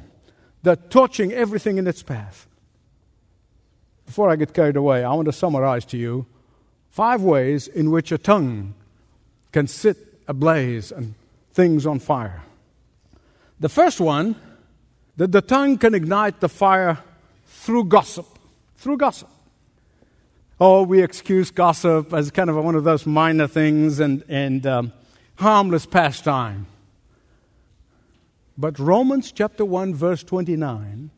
that 0.63 0.89
torching 0.89 1.31
everything 1.31 1.77
in 1.77 1.87
its 1.87 2.03
path. 2.03 2.47
Before 4.05 4.29
I 4.29 4.35
get 4.35 4.53
carried 4.53 4.75
away, 4.75 5.03
I 5.03 5.13
want 5.13 5.25
to 5.25 5.33
summarize 5.33 5.85
to 5.85 5.97
you 5.97 6.25
five 6.89 7.21
ways 7.21 7.67
in 7.67 7.91
which 7.91 8.11
a 8.11 8.17
tongue 8.17 8.75
can 9.51 9.67
sit 9.67 9.97
ablaze 10.27 10.91
and 10.91 11.15
things 11.51 11.85
on 11.85 11.99
fire. 11.99 12.43
The 13.59 13.69
first 13.69 13.99
one, 13.99 14.35
that 15.17 15.31
the 15.31 15.41
tongue 15.41 15.77
can 15.77 15.93
ignite 15.93 16.39
the 16.39 16.49
fire 16.49 16.97
through 17.45 17.85
gossip. 17.85 18.25
Through 18.77 18.97
gossip. 18.97 19.29
Oh, 20.59 20.83
we 20.83 21.03
excuse 21.03 21.51
gossip 21.51 22.13
as 22.13 22.31
kind 22.31 22.49
of 22.49 22.55
one 22.55 22.75
of 22.75 22.83
those 22.83 23.05
minor 23.05 23.47
things, 23.47 23.99
and, 23.99 24.23
and 24.27 24.65
um, 24.65 24.93
harmless 25.35 25.85
pastime. 25.85 26.67
But 28.57 28.79
Romans 28.79 29.31
chapter 29.31 29.65
1, 29.65 29.95
verse 29.95 30.23
29, 30.23 31.09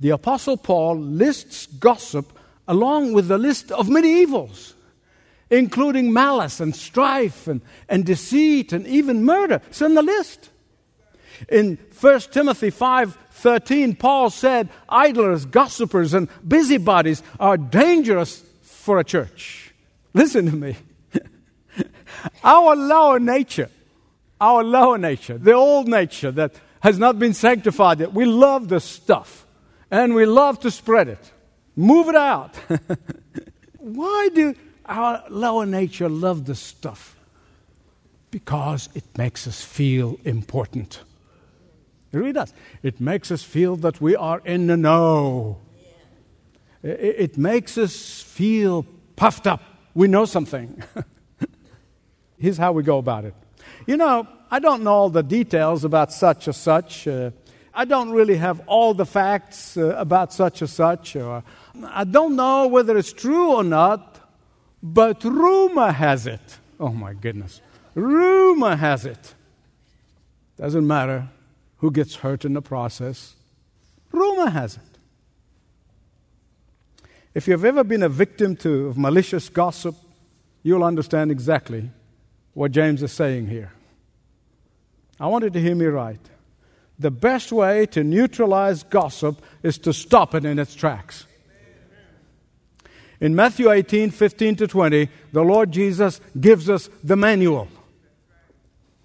the 0.00 0.10
Apostle 0.10 0.56
Paul 0.56 0.98
lists 0.98 1.66
gossip 1.66 2.38
along 2.68 3.12
with 3.12 3.28
the 3.28 3.38
list 3.38 3.72
of 3.72 3.88
many 3.88 4.20
evils, 4.20 4.74
including 5.50 6.12
malice 6.12 6.60
and 6.60 6.74
strife 6.76 7.46
and, 7.46 7.60
and 7.88 8.04
deceit 8.04 8.72
and 8.72 8.86
even 8.86 9.24
murder. 9.24 9.60
It's 9.68 9.82
in 9.82 9.94
the 9.94 10.02
list. 10.02 10.50
In 11.48 11.78
1 12.00 12.20
Timothy 12.32 12.70
5 12.70 13.16
13, 13.30 13.96
Paul 13.96 14.28
said, 14.28 14.68
Idlers, 14.86 15.46
gossipers, 15.46 16.12
and 16.12 16.28
busybodies 16.46 17.22
are 17.38 17.56
dangerous 17.56 18.44
for 18.60 18.98
a 18.98 19.04
church. 19.04 19.72
Listen 20.12 20.44
to 20.50 20.56
me. 20.56 20.76
Our 22.44 22.76
lower 22.76 23.18
nature, 23.18 23.70
our 24.40 24.64
lower 24.64 24.98
nature, 24.98 25.38
the 25.38 25.52
old 25.52 25.88
nature 25.88 26.30
that 26.32 26.54
has 26.80 26.98
not 26.98 27.18
been 27.18 27.34
sanctified 27.34 28.00
yet, 28.00 28.12
we 28.12 28.24
love 28.24 28.68
the 28.68 28.80
stuff 28.80 29.46
and 29.90 30.14
we 30.14 30.26
love 30.26 30.60
to 30.60 30.70
spread 30.70 31.08
it. 31.08 31.32
Move 31.76 32.08
it 32.08 32.14
out. 32.14 32.56
Why 33.78 34.28
do 34.34 34.54
our 34.86 35.22
lower 35.28 35.66
nature 35.66 36.08
love 36.08 36.46
the 36.46 36.54
stuff? 36.54 37.16
Because 38.30 38.88
it 38.94 39.04
makes 39.16 39.46
us 39.46 39.62
feel 39.62 40.18
important. 40.24 41.00
It 42.12 42.16
really 42.18 42.32
does. 42.32 42.52
It 42.82 43.00
makes 43.00 43.30
us 43.30 43.42
feel 43.42 43.76
that 43.76 44.00
we 44.00 44.16
are 44.16 44.40
in 44.44 44.66
the 44.66 44.76
know. 44.76 45.58
It 46.82 47.36
makes 47.36 47.76
us 47.76 48.22
feel 48.22 48.86
puffed 49.16 49.46
up. 49.46 49.62
We 49.94 50.08
know 50.08 50.24
something. 50.24 50.82
here's 52.40 52.58
how 52.58 52.72
we 52.72 52.82
go 52.82 52.98
about 52.98 53.24
it. 53.24 53.34
You 53.86 53.96
know, 53.96 54.26
I 54.50 54.58
don't 54.58 54.82
know 54.82 54.92
all 54.92 55.10
the 55.10 55.22
details 55.22 55.84
about 55.84 56.12
such 56.12 56.48
or 56.48 56.52
such. 56.52 57.06
Uh, 57.06 57.30
I 57.72 57.84
don't 57.84 58.10
really 58.10 58.36
have 58.36 58.60
all 58.66 58.94
the 58.94 59.06
facts 59.06 59.76
uh, 59.76 59.94
about 59.96 60.32
such 60.32 60.62
or 60.62 60.66
such. 60.66 61.14
Or 61.16 61.44
I 61.84 62.04
don't 62.04 62.34
know 62.34 62.66
whether 62.66 62.96
it's 62.98 63.12
true 63.12 63.52
or 63.52 63.62
not, 63.62 64.20
But 64.82 65.24
rumor 65.24 65.92
has 65.92 66.26
it. 66.26 66.58
Oh 66.78 66.88
my 66.88 67.12
goodness. 67.12 67.60
Rumor 67.94 68.76
has 68.76 69.04
it. 69.04 69.34
Doesn't 70.56 70.86
matter 70.86 71.28
who 71.78 71.90
gets 71.90 72.16
hurt 72.16 72.44
in 72.44 72.54
the 72.54 72.62
process. 72.62 73.34
Rumor 74.12 74.50
has 74.50 74.76
it. 74.76 74.82
If 77.34 77.46
you've 77.46 77.64
ever 77.64 77.84
been 77.84 78.02
a 78.02 78.08
victim 78.08 78.56
to 78.56 78.92
malicious 78.96 79.48
gossip, 79.48 79.94
you'll 80.62 80.84
understand 80.84 81.30
exactly 81.30 81.90
what 82.60 82.72
James 82.72 83.02
is 83.02 83.10
saying 83.10 83.46
here. 83.46 83.72
I 85.18 85.28
want 85.28 85.44
you 85.44 85.50
to 85.50 85.60
hear 85.62 85.74
me 85.74 85.86
right. 85.86 86.20
The 86.98 87.10
best 87.10 87.52
way 87.52 87.86
to 87.86 88.04
neutralize 88.04 88.82
gossip 88.82 89.40
is 89.62 89.78
to 89.78 89.94
stop 89.94 90.34
it 90.34 90.44
in 90.44 90.58
its 90.58 90.74
tracks. 90.74 91.24
In 93.18 93.34
Matthew 93.34 93.70
18, 93.70 94.10
15 94.10 94.56
to 94.56 94.66
20, 94.66 95.08
the 95.32 95.40
Lord 95.40 95.72
Jesus 95.72 96.20
gives 96.38 96.68
us 96.68 96.90
the 97.02 97.16
manual. 97.16 97.66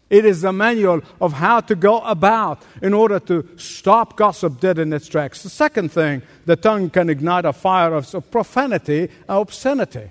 It 0.09 0.25
is 0.25 0.41
the 0.41 0.51
manual 0.51 1.01
of 1.21 1.31
how 1.31 1.61
to 1.61 1.75
go 1.75 2.01
about 2.01 2.61
in 2.81 2.93
order 2.93 3.21
to 3.21 3.47
stop 3.55 4.17
gossip 4.17 4.59
dead 4.59 4.79
in 4.79 4.91
its 4.91 5.07
tracks. 5.07 5.43
The 5.43 5.49
second 5.49 5.93
thing, 5.93 6.23
the 6.45 6.57
tongue 6.57 6.89
can 6.89 7.09
ignite 7.09 7.45
a 7.45 7.53
fire 7.53 7.93
of 7.93 8.31
profanity 8.31 9.03
and 9.03 9.11
obscenity. 9.29 10.09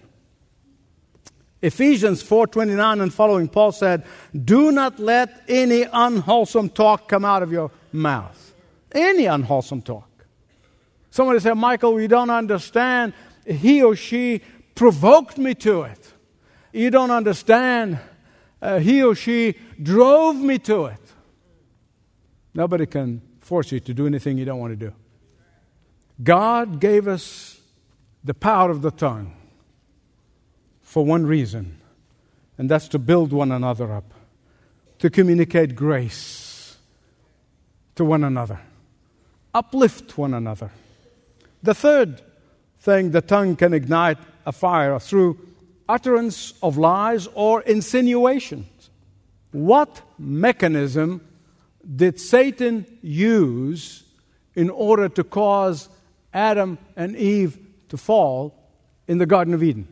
Ephesians 1.65 2.23
4:29 2.23 3.01
and 3.01 3.13
following 3.13 3.49
Paul 3.49 3.73
said, 3.73 4.05
"Do 4.45 4.71
not 4.71 4.99
let 4.99 5.43
any 5.49 5.87
unwholesome 5.91 6.69
talk 6.69 7.09
come 7.09 7.25
out 7.25 7.43
of 7.43 7.51
your 7.51 7.71
mouth." 7.91 8.53
Any 8.93 9.25
unwholesome 9.25 9.81
talk. 9.81 10.27
Somebody 11.11 11.41
said, 11.41 11.55
"Michael, 11.55 11.95
we 11.95 12.07
don't 12.07 12.29
understand. 12.29 13.15
He 13.47 13.83
or 13.83 13.97
she 13.97 14.43
provoked 14.75 15.39
me 15.39 15.55
to 15.55 15.83
it." 15.85 16.13
You 16.75 16.91
don't 16.91 17.11
understand. 17.11 17.99
Uh, 18.61 18.79
he 18.81 19.03
or 19.03 19.15
she 19.15 19.55
drove 19.83 20.37
me 20.37 20.59
to 20.59 20.85
it. 20.87 21.01
Nobody 22.53 22.85
can 22.85 23.23
force 23.41 23.73
you 23.73 23.81
to 23.81 23.95
do 23.95 24.07
anything 24.07 24.37
you 24.37 24.45
don't 24.45 24.61
want 24.61 24.79
to 24.79 24.87
do. 24.91 24.93
God 26.23 26.79
gave 26.79 27.09
us 27.09 27.59
the 28.23 28.35
power 28.35 28.71
of 28.71 28.83
the 28.83 28.91
tongue 28.91 29.35
for 30.95 31.05
one 31.05 31.27
reason, 31.27 31.77
and 32.57 32.71
that's 32.71 32.87
to 32.87 33.01
build 33.01 33.33
one 33.33 33.51
another 33.51 33.93
up, 33.93 34.15
to 35.01 35.11
communicate 35.11 35.75
grace 35.75 36.77
to 37.97 38.05
one 38.05 38.23
another, 38.23 38.61
uplift 39.53 40.17
one 40.17 40.33
another. 40.33 40.71
The 41.65 41.75
third 41.75 42.23
thing 42.79 43.11
the 43.11 43.21
tongue 43.21 43.57
can 43.57 43.75
ignite 43.75 44.19
a 44.47 44.53
fire 44.53 45.01
through 45.01 45.37
utterance 45.89 46.55
of 46.63 46.79
lies 46.79 47.27
or 47.35 47.63
insinuations. 47.63 48.89
What 49.51 50.01
mechanism 50.17 51.23
did 51.97 52.21
Satan 52.21 52.87
use 53.03 54.05
in 54.55 54.71
order 54.71 55.09
to 55.09 55.25
cause 55.25 55.89
Adam 56.33 56.79
and 56.95 57.17
Eve 57.17 57.59
to 57.89 57.97
fall 57.97 58.55
in 59.09 59.19
the 59.19 59.27
Garden 59.27 59.55
of 59.55 59.63
Eden? 59.65 59.89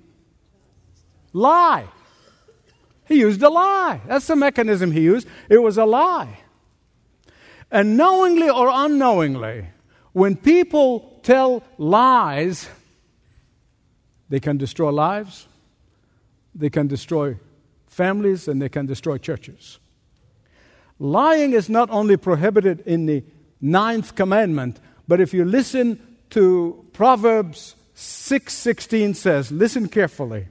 Lie. 1.33 1.87
He 3.07 3.21
used 3.21 3.43
a 3.43 3.49
lie. 3.49 4.01
That's 4.07 4.27
the 4.27 4.37
mechanism 4.37 4.93
he 4.93 5.01
used. 5.01 5.27
It 5.49 5.59
was 5.59 5.79
a 5.79 5.85
lie. 5.85 6.39
And 7.71 7.97
knowingly 7.97 8.49
or 8.51 8.69
unknowingly, 8.71 9.67
when 10.13 10.37
people 10.37 11.21
tell 11.23 11.63
lies, 11.79 12.69
they 14.29 14.41
can 14.41 14.59
destroy 14.59 14.91
lives, 14.91 15.47
they 16.55 16.71
can 16.71 16.87
destroy 16.87 17.39
families, 17.87 18.49
and 18.49 18.61
they 18.61 18.69
can 18.69 18.87
destroy 18.87 19.19
churches. 19.19 19.79
Lying 20.99 21.53
is 21.53 21.69
not 21.69 21.91
only 21.91 22.17
prohibited 22.17 22.81
in 22.81 23.07
the 23.07 23.25
ninth 23.61 24.15
commandment, 24.15 24.81
but 25.09 25.21
if 25.21 25.35
you 25.35 25.45
listen 25.45 25.99
to 26.31 26.85
Proverbs 26.93 27.75
6:16 27.97 29.17
says, 29.17 29.51
listen 29.51 29.89
carefully. 29.89 30.49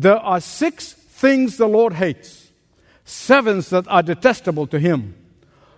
There 0.00 0.20
are 0.20 0.40
six 0.40 0.92
things 0.92 1.56
the 1.56 1.66
Lord 1.66 1.94
hates, 1.94 2.52
sevens 3.04 3.70
that 3.70 3.88
are 3.88 4.02
detestable 4.02 4.68
to 4.68 4.78
him 4.78 5.16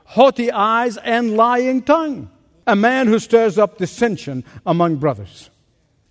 haughty 0.05 0.51
eyes 0.51 0.97
and 0.97 1.37
lying 1.37 1.81
tongue, 1.81 2.29
a 2.67 2.75
man 2.75 3.07
who 3.07 3.19
stirs 3.21 3.57
up 3.59 3.79
dissension 3.79 4.43
among 4.67 4.97
brothers. 4.97 5.51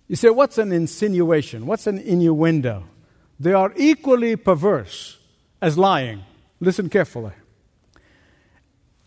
You 0.07 0.15
say, 0.15 0.29
what's 0.29 0.57
an 0.57 0.71
insinuation? 0.71 1.65
What's 1.65 1.85
an 1.85 1.97
innuendo? 1.97 2.85
They 3.41 3.51
are 3.51 3.73
equally 3.75 4.37
perverse 4.37 5.17
as 5.61 5.77
lying. 5.77 6.23
Listen 6.61 6.89
carefully. 6.89 7.33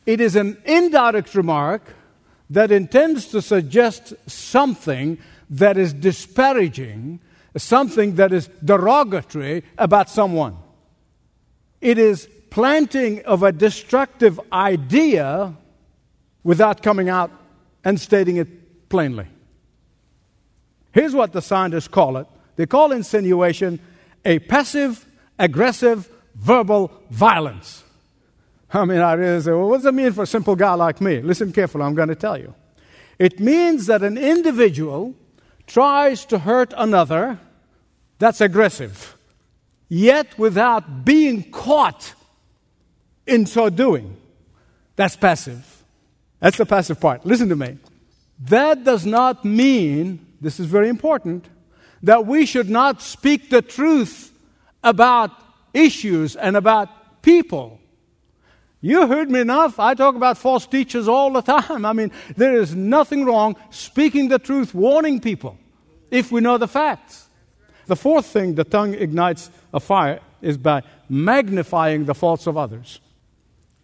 It 0.04 0.20
is 0.20 0.36
an 0.36 0.60
indirect 0.66 1.34
remark 1.34 1.94
that 2.50 2.70
intends 2.70 3.28
to 3.28 3.40
suggest 3.40 4.12
something 4.26 5.16
that 5.48 5.78
is 5.78 5.94
disparaging 5.94 7.18
something 7.56 8.14
that 8.16 8.32
is 8.32 8.48
derogatory 8.64 9.64
about 9.78 10.08
someone. 10.08 10.56
It 11.80 11.98
is 11.98 12.28
planting 12.50 13.24
of 13.24 13.42
a 13.42 13.52
destructive 13.52 14.40
idea 14.52 15.54
without 16.44 16.82
coming 16.82 17.08
out 17.08 17.30
and 17.84 18.00
stating 18.00 18.36
it 18.36 18.88
plainly. 18.88 19.26
Here's 20.92 21.14
what 21.14 21.32
the 21.32 21.42
scientists 21.42 21.88
call 21.88 22.16
it 22.18 22.26
they 22.56 22.66
call 22.66 22.92
insinuation 22.92 23.80
a 24.24 24.38
passive, 24.38 25.06
aggressive, 25.38 26.08
verbal 26.34 26.92
violence. 27.10 27.82
I 28.72 28.84
mean, 28.84 29.00
I 29.00 29.14
really 29.14 29.40
say, 29.42 29.50
well, 29.50 29.68
what 29.68 29.78
does 29.78 29.86
it 29.86 29.94
mean 29.94 30.12
for 30.12 30.22
a 30.22 30.26
simple 30.26 30.56
guy 30.56 30.74
like 30.74 31.00
me? 31.00 31.20
Listen 31.20 31.52
carefully, 31.52 31.84
I'm 31.84 31.94
going 31.94 32.08
to 32.08 32.14
tell 32.14 32.38
you. 32.38 32.54
It 33.18 33.38
means 33.40 33.86
that 33.86 34.02
an 34.02 34.16
individual 34.16 35.14
tries 35.72 36.26
to 36.26 36.38
hurt 36.38 36.74
another, 36.76 37.38
that's 38.18 38.42
aggressive, 38.42 39.16
yet 39.88 40.38
without 40.38 41.04
being 41.04 41.50
caught 41.50 42.12
in 43.26 43.46
so 43.46 43.70
doing, 43.70 44.16
that's 44.96 45.16
passive. 45.16 45.82
That's 46.40 46.58
the 46.58 46.66
passive 46.66 47.00
part. 47.00 47.24
Listen 47.24 47.48
to 47.48 47.56
me. 47.56 47.78
That 48.40 48.84
does 48.84 49.06
not 49.06 49.44
mean, 49.44 50.26
this 50.40 50.60
is 50.60 50.66
very 50.66 50.88
important, 50.88 51.48
that 52.02 52.26
we 52.26 52.44
should 52.44 52.68
not 52.68 53.00
speak 53.00 53.48
the 53.48 53.62
truth 53.62 54.30
about 54.84 55.30
issues 55.72 56.36
and 56.36 56.56
about 56.56 57.22
people. 57.22 57.80
You 58.82 59.06
heard 59.06 59.30
me 59.30 59.40
enough. 59.40 59.78
I 59.78 59.94
talk 59.94 60.16
about 60.16 60.36
false 60.36 60.66
teachers 60.66 61.06
all 61.06 61.32
the 61.32 61.40
time. 61.60 61.86
I 61.86 61.92
mean, 61.92 62.10
there 62.36 62.56
is 62.56 62.74
nothing 62.74 63.24
wrong 63.24 63.56
speaking 63.70 64.28
the 64.28 64.40
truth, 64.40 64.74
warning 64.74 65.20
people, 65.20 65.56
if 66.12 66.30
we 66.30 66.40
know 66.40 66.58
the 66.58 66.68
facts. 66.68 67.28
The 67.86 67.96
fourth 67.96 68.26
thing 68.26 68.54
the 68.54 68.62
tongue 68.62 68.94
ignites 68.94 69.50
a 69.74 69.80
fire 69.80 70.20
is 70.40 70.56
by 70.56 70.82
magnifying 71.08 72.04
the 72.04 72.14
faults 72.14 72.46
of 72.46 72.56
others. 72.56 73.00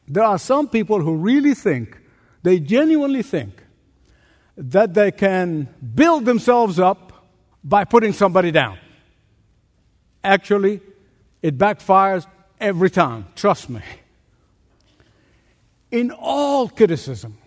There 0.07 0.23
are 0.23 0.39
some 0.39 0.69
people 0.69 1.01
who 1.01 1.17
really 1.17 1.55
think, 1.55 1.99
they 2.45 2.61
genuinely 2.61 3.23
think, 3.23 3.65
that 4.57 4.95
they 4.95 5.11
can 5.11 5.69
build 5.95 6.25
themselves 6.25 6.79
up 6.79 7.27
by 7.65 7.85
putting 7.85 8.13
somebody 8.13 8.51
down. 8.53 8.79
Actually, 10.23 10.81
it 11.43 11.59
backfires 11.59 12.27
every 12.61 12.91
time. 12.91 13.27
Trust 13.35 13.71
me 13.71 13.81
in 15.91 16.11
all 16.11 16.69
criticism. 16.69 17.39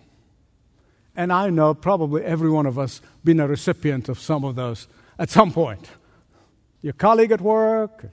And 1.14 1.32
I 1.32 1.50
know 1.50 1.74
probably 1.74 2.22
every 2.24 2.50
one 2.50 2.66
of 2.66 2.78
us 2.78 3.00
been 3.22 3.40
a 3.40 3.46
recipient 3.46 4.08
of 4.08 4.18
some 4.18 4.44
of 4.44 4.54
those 4.56 4.88
at 5.18 5.30
some 5.30 5.52
point. 5.52 5.88
Your 6.80 6.94
colleague 6.94 7.32
at 7.32 7.40
work, 7.40 8.06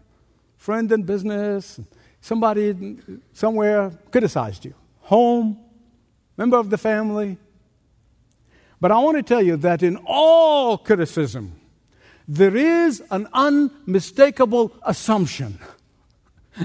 friend 0.57 0.91
in 0.91 1.03
business, 1.03 1.79
somebody 2.21 2.97
somewhere 3.33 3.91
criticized 4.11 4.65
you. 4.65 4.73
Home, 5.01 5.57
member 6.37 6.57
of 6.57 6.69
the 6.69 6.77
family. 6.77 7.37
But 8.81 8.91
I 8.91 8.99
want 8.99 9.17
to 9.17 9.23
tell 9.23 9.41
you 9.41 9.57
that 9.57 9.81
in 9.81 9.97
all 10.05 10.77
criticism, 10.77 11.59
there 12.27 12.55
is 12.55 13.01
an 13.09 13.27
unmistakable 13.33 14.71
assumption. 14.83 15.59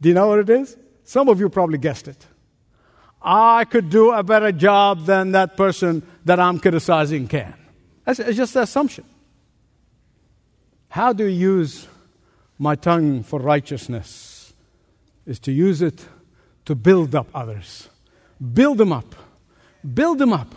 Do 0.00 0.08
you 0.08 0.14
know 0.14 0.28
what 0.28 0.38
it 0.38 0.50
is? 0.50 0.76
Some 1.04 1.28
of 1.28 1.38
you 1.40 1.48
probably 1.48 1.78
guessed 1.78 2.08
it. 2.08 2.26
I 3.24 3.64
could 3.64 3.90
do 3.90 4.12
a 4.12 4.22
better 4.22 4.52
job 4.52 5.06
than 5.06 5.32
that 5.32 5.56
person 5.56 6.02
that 6.24 6.40
I'm 6.40 6.58
criticizing 6.58 7.28
can. 7.28 7.54
That's 8.04 8.18
it's 8.18 8.36
just 8.36 8.56
an 8.56 8.62
assumption. 8.62 9.04
How 10.88 11.12
do 11.12 11.24
you 11.24 11.50
use 11.56 11.86
my 12.58 12.74
tongue 12.74 13.22
for 13.22 13.40
righteousness? 13.40 14.52
Is 15.24 15.38
to 15.40 15.52
use 15.52 15.82
it 15.82 16.04
to 16.64 16.74
build 16.74 17.14
up 17.14 17.28
others. 17.34 17.88
Build 18.52 18.78
them 18.78 18.92
up. 18.92 19.14
Build 19.94 20.18
them 20.18 20.32
up. 20.32 20.52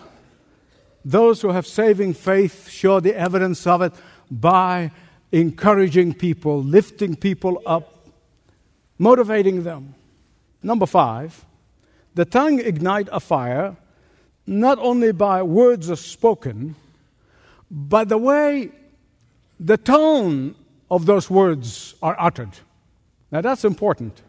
Those 1.04 1.41
who 1.41 1.49
have 1.49 1.67
saving 1.67 2.15
faith 2.15 2.67
show 2.67 2.99
the 2.99 3.15
evidence 3.15 3.67
of 3.67 3.84
it 3.84 3.93
by 4.32 4.91
encouraging 5.32 6.15
people, 6.15 6.63
lifting 6.63 7.15
people 7.15 7.62
up, 7.65 8.10
motivating 8.97 9.63
them. 9.63 9.93
Number 10.63 10.88
five, 10.88 11.45
the 12.15 12.25
tongue 12.25 12.60
ignite 12.60 13.08
a 13.12 13.19
fire 13.19 13.75
not 14.47 14.78
only 14.80 15.12
by 15.12 15.43
words 15.43 15.99
spoken, 15.99 16.75
but 17.69 18.10
the 18.10 18.17
way 18.17 18.71
the 19.60 19.78
tone 19.78 20.56
of 20.89 21.06
those 21.06 21.30
words 21.30 21.95
are 22.01 22.15
uttered. 22.19 22.51
Now 23.32 23.41
that's 23.41 23.65
important. 23.65 24.21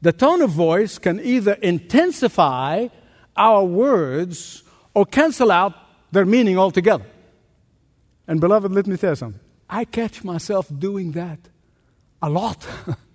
The 0.00 0.12
tone 0.12 0.42
of 0.42 0.50
voice 0.50 0.98
can 0.98 1.20
either 1.20 1.52
intensify 1.54 2.88
our 3.36 3.64
words 3.64 4.62
or 4.94 5.06
cancel 5.06 5.52
out 5.52 5.74
their 6.10 6.26
meaning 6.26 6.58
altogether. 6.58 7.06
And, 8.26 8.40
beloved, 8.40 8.72
let 8.72 8.86
me 8.86 8.96
tell 8.96 9.10
you 9.10 9.16
something. 9.16 9.40
I 9.68 9.84
catch 9.84 10.24
myself 10.24 10.66
doing 10.76 11.12
that 11.12 11.38
a 12.20 12.28
lot. 12.28 12.66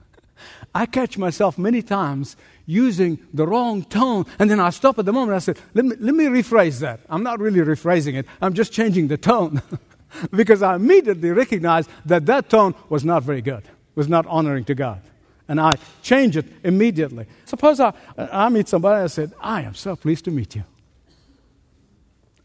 I 0.77 0.85
catch 0.85 1.17
myself 1.17 1.57
many 1.57 1.81
times 1.81 2.37
using 2.67 3.17
the 3.33 3.47
wrong 3.47 3.83
tone, 3.83 4.27
and 4.37 4.47
then 4.47 4.59
I 4.59 4.69
stop 4.69 4.99
at 4.99 5.05
the 5.05 5.11
moment. 5.11 5.35
I 5.35 5.39
said, 5.39 5.57
let 5.73 5.83
me, 5.83 5.95
let 5.99 6.13
me 6.13 6.25
rephrase 6.25 6.81
that. 6.81 6.99
I'm 7.09 7.23
not 7.23 7.39
really 7.39 7.61
rephrasing 7.61 8.13
it, 8.13 8.27
I'm 8.43 8.53
just 8.53 8.71
changing 8.71 9.07
the 9.07 9.17
tone. 9.17 9.63
because 10.31 10.61
I 10.61 10.75
immediately 10.75 11.31
recognized 11.31 11.89
that 12.05 12.27
that 12.27 12.51
tone 12.51 12.75
was 12.89 13.03
not 13.03 13.23
very 13.23 13.41
good, 13.41 13.63
was 13.95 14.07
not 14.07 14.27
honoring 14.27 14.65
to 14.65 14.75
God. 14.75 15.01
And 15.47 15.59
I 15.59 15.77
change 16.03 16.37
it 16.37 16.45
immediately. 16.63 17.25
Suppose 17.45 17.79
I, 17.79 17.91
I 18.15 18.47
meet 18.49 18.67
somebody 18.67 18.97
and 18.97 19.05
I 19.05 19.07
said, 19.07 19.33
I 19.41 19.63
am 19.63 19.73
so 19.73 19.95
pleased 19.95 20.25
to 20.25 20.31
meet 20.31 20.55
you. 20.55 20.63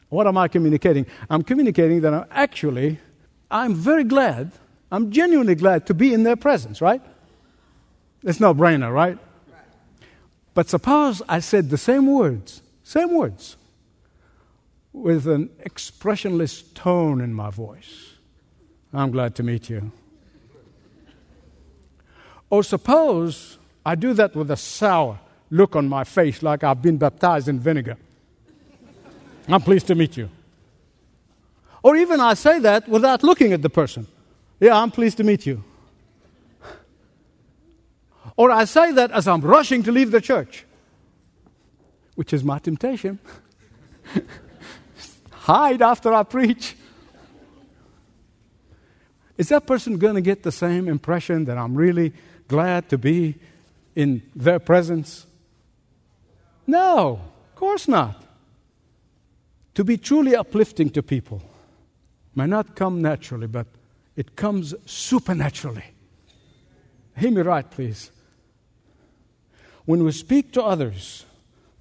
What 0.08 0.26
am 0.26 0.38
I 0.38 0.48
communicating? 0.48 1.04
I'm 1.28 1.42
communicating 1.42 2.00
that 2.00 2.14
I'm 2.14 2.24
actually, 2.30 2.98
I'm 3.50 3.74
very 3.74 4.04
glad, 4.04 4.52
I'm 4.90 5.10
genuinely 5.10 5.54
glad 5.54 5.86
to 5.88 5.92
be 5.92 6.14
in 6.14 6.22
their 6.22 6.36
presence, 6.36 6.80
right? 6.80 7.02
It's 8.24 8.40
no 8.40 8.54
brainer, 8.54 8.92
right? 8.92 9.18
But 10.54 10.68
suppose 10.68 11.22
I 11.28 11.40
said 11.40 11.70
the 11.70 11.78
same 11.78 12.06
words, 12.06 12.62
same 12.84 13.14
words, 13.14 13.56
with 14.92 15.26
an 15.26 15.50
expressionless 15.60 16.62
tone 16.62 17.20
in 17.20 17.32
my 17.32 17.50
voice. 17.50 18.14
I'm 18.92 19.10
glad 19.10 19.34
to 19.36 19.42
meet 19.42 19.70
you. 19.70 19.90
Or 22.50 22.62
suppose 22.62 23.58
I 23.84 23.94
do 23.94 24.12
that 24.12 24.36
with 24.36 24.50
a 24.50 24.56
sour 24.56 25.18
look 25.50 25.74
on 25.74 25.88
my 25.88 26.04
face, 26.04 26.42
like 26.42 26.62
I've 26.62 26.82
been 26.82 26.98
baptized 26.98 27.48
in 27.48 27.58
vinegar. 27.58 27.96
I'm 29.48 29.62
pleased 29.62 29.86
to 29.86 29.94
meet 29.94 30.16
you. 30.16 30.28
Or 31.82 31.96
even 31.96 32.20
I 32.20 32.34
say 32.34 32.58
that 32.60 32.88
without 32.88 33.22
looking 33.22 33.52
at 33.52 33.62
the 33.62 33.70
person. 33.70 34.06
Yeah, 34.60 34.76
I'm 34.80 34.90
pleased 34.90 35.16
to 35.16 35.24
meet 35.24 35.46
you. 35.46 35.64
Or 38.36 38.50
I 38.50 38.64
say 38.64 38.92
that 38.92 39.10
as 39.10 39.28
I'm 39.28 39.40
rushing 39.40 39.82
to 39.84 39.92
leave 39.92 40.10
the 40.10 40.20
church, 40.20 40.64
which 42.14 42.32
is 42.32 42.42
my 42.44 42.58
temptation. 42.58 43.18
Hide 45.30 45.82
after 45.82 46.12
I 46.12 46.22
preach. 46.22 46.76
Is 49.38 49.48
that 49.48 49.66
person 49.66 49.98
going 49.98 50.14
to 50.14 50.20
get 50.20 50.42
the 50.42 50.52
same 50.52 50.88
impression 50.88 51.46
that 51.46 51.58
I'm 51.58 51.74
really 51.74 52.12
glad 52.48 52.88
to 52.90 52.98
be 52.98 53.36
in 53.96 54.22
their 54.36 54.58
presence? 54.58 55.26
No, 56.66 57.20
of 57.48 57.54
course 57.54 57.88
not. 57.88 58.22
To 59.74 59.84
be 59.84 59.96
truly 59.96 60.36
uplifting 60.36 60.90
to 60.90 61.02
people 61.02 61.42
may 62.34 62.46
not 62.46 62.76
come 62.76 63.00
naturally, 63.00 63.46
but 63.46 63.66
it 64.16 64.36
comes 64.36 64.74
supernaturally. 64.84 65.84
Hear 67.16 67.30
me 67.30 67.42
right, 67.42 67.68
please. 67.68 68.10
When 69.84 70.04
we 70.04 70.12
speak 70.12 70.52
to 70.52 70.62
others, 70.62 71.24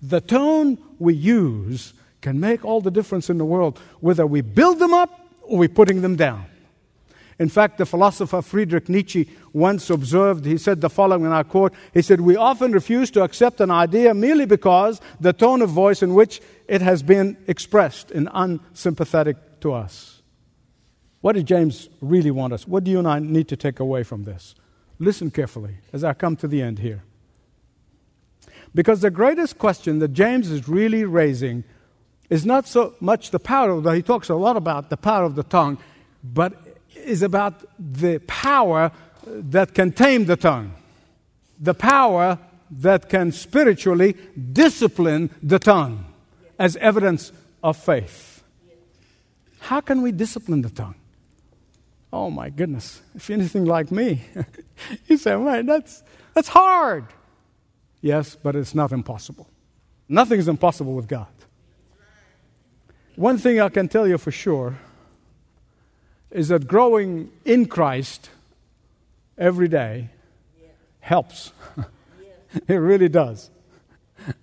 the 0.02 0.22
tone 0.22 0.78
we 1.00 1.14
use 1.14 1.94
can 2.22 2.40
make 2.40 2.64
all 2.64 2.82
the 2.82 2.92
difference 2.92 3.30
in 3.30 3.38
the 3.38 3.46
world, 3.46 3.80
whether 4.00 4.26
we 4.26 4.42
build 4.42 4.80
them 4.80 4.94
up 4.94 5.28
or 5.42 5.60
we're 5.60 5.70
putting 5.70 6.02
them 6.02 6.16
down. 6.16 6.46
In 7.40 7.50
fact, 7.50 7.80
the 7.80 7.88
philosopher 7.88 8.44
Friedrich 8.44 8.88
Nietzsche 8.88 9.28
once 9.52 9.90
observed, 9.90 10.46
he 10.46 10.60
said 10.60 10.80
the 10.80 10.92
following, 10.92 11.26
and 11.26 11.34
I 11.34 11.42
quote, 11.42 11.74
he 11.92 12.04
said, 12.04 12.22
We 12.22 12.36
often 12.36 12.72
refuse 12.72 13.10
to 13.12 13.24
accept 13.24 13.60
an 13.62 13.72
idea 13.72 14.14
merely 14.14 14.46
because 14.46 15.02
the 15.20 15.34
tone 15.34 15.64
of 15.64 15.70
voice 15.72 16.04
in 16.04 16.14
which 16.14 16.40
it 16.68 16.84
has 16.84 17.02
been 17.02 17.38
expressed 17.48 18.12
is 18.12 18.28
unsympathetic 18.32 19.60
to 19.62 19.74
us. 19.74 20.22
What 21.22 21.34
did 21.34 21.48
James 21.48 21.90
really 22.00 22.32
want 22.32 22.54
us? 22.54 22.68
What 22.68 22.84
do 22.84 22.92
you 22.92 23.00
and 23.00 23.08
I 23.08 23.20
need 23.20 23.48
to 23.48 23.56
take 23.56 23.80
away 23.80 24.04
from 24.04 24.24
this? 24.24 24.54
Listen 25.00 25.32
carefully 25.32 25.78
as 25.92 26.04
I 26.04 26.14
come 26.14 26.36
to 26.38 26.48
the 26.48 26.62
end 26.62 26.80
here. 26.80 27.04
Because 28.74 29.02
the 29.02 29.12
greatest 29.12 29.58
question 29.58 30.00
that 30.00 30.14
James 30.14 30.50
is 30.50 30.68
really 30.68 31.04
raising 31.04 31.64
is 32.30 32.46
not 32.46 32.68
so 32.68 32.96
much 33.02 33.32
the 33.32 33.40
power, 33.40 33.80
though 33.82 33.92
he 33.92 34.02
talks 34.02 34.30
a 34.30 34.36
lot 34.36 34.56
about 34.56 34.90
the 34.90 34.98
power 34.98 35.26
of 35.26 35.36
the 35.36 35.44
tongue, 35.44 35.78
but 36.24 36.54
is 36.96 37.22
about 37.22 37.66
the 37.78 38.20
power 38.20 38.92
that 39.26 39.74
can 39.74 39.92
tame 39.92 40.26
the 40.26 40.38
tongue, 40.38 40.74
the 41.60 41.74
power 41.74 42.40
that 42.72 43.10
can 43.10 43.32
spiritually 43.32 44.16
discipline 44.54 45.30
the 45.44 45.60
tongue 45.60 46.06
as 46.58 46.78
evidence 46.78 47.34
of 47.62 47.76
faith. 47.76 48.44
How 49.60 49.82
can 49.82 50.02
we 50.02 50.12
discipline 50.12 50.62
the 50.62 50.70
tongue? 50.70 50.96
Oh 52.14 52.30
my 52.30 52.50
goodness. 52.50 53.02
If 53.16 53.30
anything 53.30 53.66
like 53.66 53.92
me, 53.92 54.24
you 55.08 55.18
say, 55.18 55.36
man, 55.36 55.66
that's, 55.66 56.04
that's 56.34 56.48
hard. 56.48 57.06
Yes, 58.02 58.36
but 58.36 58.56
it's 58.56 58.74
not 58.74 58.92
impossible. 58.92 59.48
Nothing 60.10 60.40
is 60.40 60.48
impossible 60.48 60.94
with 60.94 61.08
God. 61.08 61.28
One 63.16 63.38
thing 63.38 63.60
I 63.60 63.70
can 63.70 63.88
tell 63.88 64.08
you 64.08 64.18
for 64.18 64.32
sure 64.32 64.80
is 66.32 66.48
that 66.48 66.68
growing 66.68 67.32
in 67.46 67.66
Christ 67.66 68.30
every 69.38 69.68
day 69.68 70.10
helps. 71.02 71.52
it 72.68 72.76
really 72.76 73.10
does. 73.10 73.50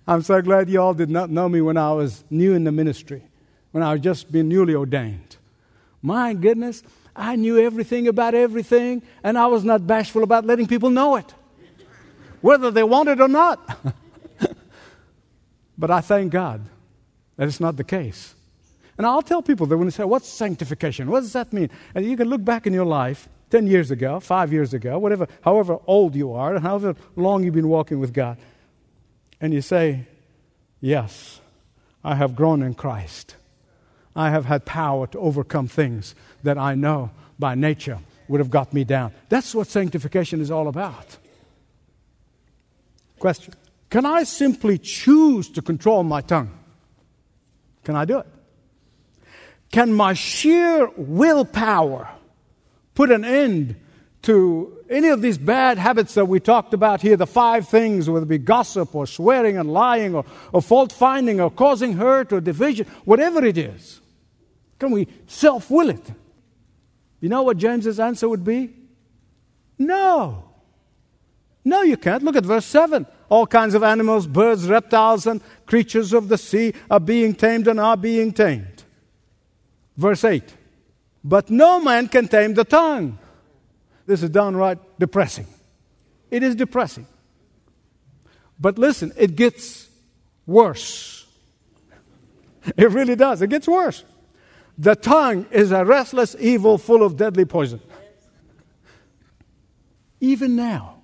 I'm 0.07 0.21
so 0.21 0.41
glad 0.41 0.69
you 0.69 0.81
all 0.81 0.93
did 0.93 1.09
not 1.09 1.29
know 1.29 1.49
me 1.49 1.61
when 1.61 1.77
I 1.77 1.91
was 1.93 2.23
new 2.29 2.53
in 2.53 2.63
the 2.63 2.71
ministry, 2.71 3.23
when 3.71 3.83
I 3.83 3.93
was 3.93 4.01
just 4.01 4.31
being 4.31 4.49
newly 4.49 4.75
ordained. 4.75 5.37
My 6.01 6.33
goodness, 6.33 6.83
I 7.15 7.35
knew 7.35 7.57
everything 7.59 8.07
about 8.07 8.33
everything, 8.33 9.01
and 9.23 9.37
I 9.37 9.47
was 9.47 9.63
not 9.63 9.85
bashful 9.87 10.23
about 10.23 10.45
letting 10.45 10.67
people 10.67 10.89
know 10.89 11.15
it, 11.15 11.33
whether 12.41 12.71
they 12.71 12.83
want 12.83 13.09
it 13.09 13.19
or 13.19 13.27
not. 13.27 13.79
but 15.77 15.91
I 15.91 16.01
thank 16.01 16.31
God 16.31 16.61
that 17.37 17.47
it's 17.47 17.59
not 17.59 17.77
the 17.77 17.83
case. 17.83 18.35
And 18.97 19.07
I'll 19.07 19.21
tell 19.21 19.41
people 19.41 19.65
that 19.67 19.77
when 19.77 19.87
they 19.87 19.91
say, 19.91 20.03
What's 20.03 20.27
sanctification? 20.27 21.09
What 21.09 21.21
does 21.21 21.33
that 21.33 21.53
mean? 21.53 21.69
And 21.95 22.05
you 22.05 22.17
can 22.17 22.29
look 22.29 22.43
back 22.43 22.67
in 22.67 22.73
your 22.73 22.85
life 22.85 23.29
10 23.49 23.67
years 23.67 23.91
ago, 23.91 24.19
five 24.19 24.51
years 24.51 24.73
ago, 24.73 24.99
whatever, 24.99 25.27
however 25.41 25.79
old 25.87 26.15
you 26.15 26.33
are, 26.33 26.59
however 26.59 26.95
long 27.15 27.43
you've 27.43 27.55
been 27.55 27.69
walking 27.69 27.99
with 27.99 28.13
God, 28.13 28.37
and 29.41 29.53
you 29.53 29.61
say, 29.61 30.05
Yes, 30.81 31.39
I 32.03 32.15
have 32.15 32.35
grown 32.35 32.61
in 32.61 32.73
Christ. 32.73 33.35
I 34.15 34.31
have 34.31 34.45
had 34.45 34.65
power 34.65 35.07
to 35.07 35.19
overcome 35.19 35.67
things 35.67 36.15
that 36.43 36.57
I 36.57 36.75
know 36.75 37.11
by 37.37 37.55
nature 37.55 37.99
would 38.27 38.39
have 38.39 38.49
got 38.49 38.73
me 38.73 38.83
down. 38.83 39.13
That's 39.29 39.55
what 39.55 39.67
sanctification 39.67 40.41
is 40.41 40.51
all 40.51 40.67
about. 40.67 41.17
Question 43.19 43.53
Can 43.89 44.05
I 44.05 44.23
simply 44.23 44.77
choose 44.77 45.49
to 45.49 45.61
control 45.61 46.03
my 46.03 46.21
tongue? 46.21 46.51
Can 47.83 47.95
I 47.95 48.05
do 48.05 48.19
it? 48.19 48.27
Can 49.71 49.93
my 49.93 50.13
sheer 50.13 50.89
willpower 50.97 52.09
put 52.95 53.11
an 53.11 53.23
end 53.23 53.75
to 54.23 54.77
any 54.89 55.09
of 55.09 55.21
these 55.21 55.37
bad 55.37 55.77
habits 55.77 56.15
that 56.15 56.25
we 56.25 56.39
talked 56.39 56.73
about 56.73 57.01
here, 57.01 57.15
the 57.15 57.27
five 57.27 57.69
things, 57.69 58.09
whether 58.09 58.25
it 58.25 58.29
be 58.29 58.37
gossip 58.37 58.93
or 58.95 59.05
swearing 59.05 59.57
and 59.57 59.71
lying 59.71 60.15
or, 60.15 60.25
or 60.51 60.61
fault 60.61 60.91
finding 60.91 61.39
or 61.39 61.51
causing 61.51 61.93
hurt 61.93 62.33
or 62.33 62.41
division, 62.41 62.87
whatever 63.05 63.45
it 63.45 63.57
is? 63.57 64.01
Can 64.79 64.91
we 64.91 65.07
self 65.27 65.69
will 65.69 65.89
it? 65.89 66.11
You 67.21 67.29
know 67.29 67.43
what 67.43 67.57
James's 67.57 67.99
answer 67.99 68.27
would 68.27 68.43
be? 68.43 68.73
No. 69.77 70.48
No, 71.63 71.81
you 71.81 71.97
can't. 71.97 72.23
Look 72.23 72.35
at 72.35 72.45
verse 72.45 72.65
7. 72.65 73.05
All 73.29 73.45
kinds 73.45 73.75
of 73.75 73.83
animals, 73.83 74.25
birds, 74.27 74.67
reptiles, 74.67 75.27
and 75.27 75.41
creatures 75.65 76.13
of 76.13 76.29
the 76.29 76.37
sea 76.37 76.73
are 76.89 76.99
being 76.99 77.35
tamed 77.35 77.67
and 77.67 77.79
are 77.79 77.97
being 77.97 78.31
tamed. 78.31 78.83
Verse 79.95 80.23
8 80.23 80.43
But 81.23 81.49
no 81.49 81.79
man 81.79 82.07
can 82.07 82.27
tame 82.27 82.53
the 82.53 82.63
tongue. 82.63 83.19
This 84.05 84.23
is 84.23 84.29
downright 84.29 84.79
depressing. 84.97 85.45
It 86.31 86.41
is 86.41 86.55
depressing. 86.55 87.05
But 88.59 88.79
listen, 88.79 89.11
it 89.15 89.35
gets 89.35 89.87
worse. 90.45 91.15
It 92.77 92.91
really 92.91 93.15
does. 93.15 93.41
It 93.41 93.49
gets 93.49 93.67
worse. 93.67 94.03
The 94.77 94.95
tongue 94.95 95.45
is 95.49 95.71
a 95.71 95.83
restless 95.83 96.35
evil 96.39 96.77
full 96.77 97.03
of 97.03 97.17
deadly 97.17 97.45
poison. 97.45 97.81
Even 100.19 100.55
now, 100.55 100.98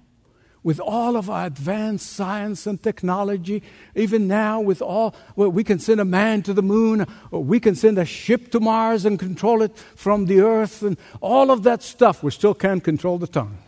with 0.66 0.80
all 0.80 1.16
of 1.16 1.30
our 1.30 1.46
advanced 1.46 2.12
science 2.12 2.66
and 2.66 2.82
technology, 2.82 3.62
even 3.94 4.28
now 4.28 4.60
with 4.60 4.82
all, 4.82 5.14
well, 5.36 5.48
we 5.48 5.64
can 5.64 5.78
send 5.78 6.02
a 6.02 6.06
man 6.06 6.42
to 6.42 6.54
the 6.54 6.64
moon, 6.64 7.06
or 7.30 7.44
we 7.44 7.60
can 7.60 7.76
send 7.76 8.00
a 8.00 8.04
ship 8.04 8.50
to 8.50 8.60
Mars 8.60 9.06
and 9.06 9.20
control 9.20 9.62
it 9.62 9.78
from 9.78 10.26
the 10.26 10.42
earth, 10.42 10.82
and 10.82 10.98
all 11.22 11.52
of 11.52 11.62
that 11.62 11.84
stuff, 11.84 12.24
we 12.24 12.32
still 12.32 12.56
can't 12.56 12.84
control 12.84 13.20
the 13.20 13.28
tongue. 13.28 13.60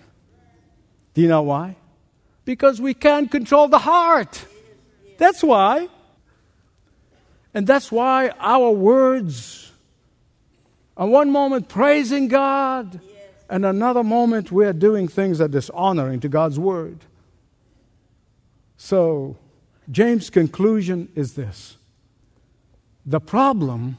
Do 1.13 1.21
you 1.21 1.27
know 1.27 1.43
why? 1.43 1.75
Because 2.45 2.81
we 2.81 2.95
can't 2.95 3.29
control 3.29 3.67
the 3.67 3.77
heart. 3.77 4.43
That's 5.19 5.43
why. 5.43 5.89
And 7.53 7.67
that's 7.67 7.91
why 7.91 8.31
our 8.39 8.71
words 8.71 9.71
are 10.97 11.05
one 11.07 11.29
moment 11.29 11.69
praising 11.69 12.27
God 12.27 12.99
and 13.49 13.65
another 13.65 14.03
moment 14.03 14.51
we 14.51 14.65
are 14.65 14.73
doing 14.73 15.07
things 15.07 15.37
that 15.37 15.45
are 15.45 15.47
dishonoring 15.47 16.19
to 16.21 16.29
God's 16.29 16.59
word. 16.59 16.99
So, 18.77 19.37
James' 19.89 20.29
conclusion 20.29 21.09
is 21.15 21.33
this 21.33 21.77
the 23.05 23.19
problem 23.21 23.97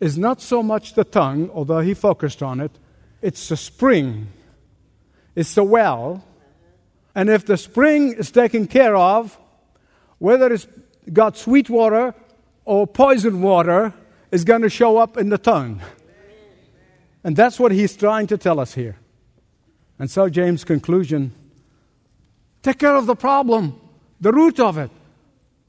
is 0.00 0.16
not 0.16 0.40
so 0.40 0.62
much 0.62 0.94
the 0.94 1.04
tongue, 1.04 1.50
although 1.52 1.80
he 1.80 1.92
focused 1.92 2.42
on 2.42 2.58
it, 2.58 2.72
it's 3.20 3.48
the 3.48 3.56
spring, 3.56 4.28
it's 5.34 5.54
the 5.54 5.64
well. 5.64 6.24
And 7.14 7.28
if 7.28 7.44
the 7.44 7.58
spring 7.58 8.14
is 8.14 8.30
taken 8.30 8.66
care 8.66 8.96
of, 8.96 9.38
whether 10.18 10.52
it's 10.52 10.66
got 11.12 11.36
sweet 11.36 11.68
water 11.68 12.14
or 12.64 12.86
poison 12.86 13.42
water, 13.42 13.92
is 14.30 14.44
going 14.44 14.62
to 14.62 14.70
show 14.70 14.96
up 14.96 15.18
in 15.18 15.28
the 15.28 15.38
tongue. 15.38 15.82
And 17.22 17.36
that's 17.36 17.60
what 17.60 17.72
he's 17.72 17.96
trying 17.96 18.26
to 18.28 18.38
tell 18.38 18.58
us 18.58 18.74
here. 18.74 18.96
And 19.98 20.10
so, 20.10 20.28
James' 20.28 20.64
conclusion 20.64 21.32
take 22.62 22.78
care 22.78 22.96
of 22.96 23.06
the 23.06 23.16
problem, 23.16 23.78
the 24.20 24.32
root 24.32 24.58
of 24.60 24.78
it, 24.78 24.90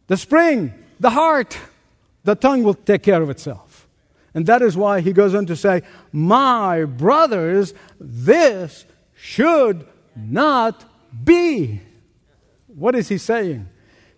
the 0.07 0.17
spring, 0.17 0.73
the 0.99 1.09
heart. 1.09 1.57
The 2.23 2.35
tongue 2.35 2.63
will 2.63 2.75
take 2.75 3.03
care 3.03 3.21
of 3.21 3.29
itself. 3.29 3.87
And 4.33 4.45
that 4.45 4.61
is 4.61 4.77
why 4.77 5.01
he 5.01 5.11
goes 5.11 5.33
on 5.33 5.45
to 5.47 5.55
say, 5.55 5.81
My 6.11 6.85
brothers, 6.85 7.73
this 7.99 8.85
should 9.15 9.85
not 10.15 10.85
be. 11.23 11.81
What 12.67 12.95
is 12.95 13.09
he 13.09 13.17
saying? 13.17 13.67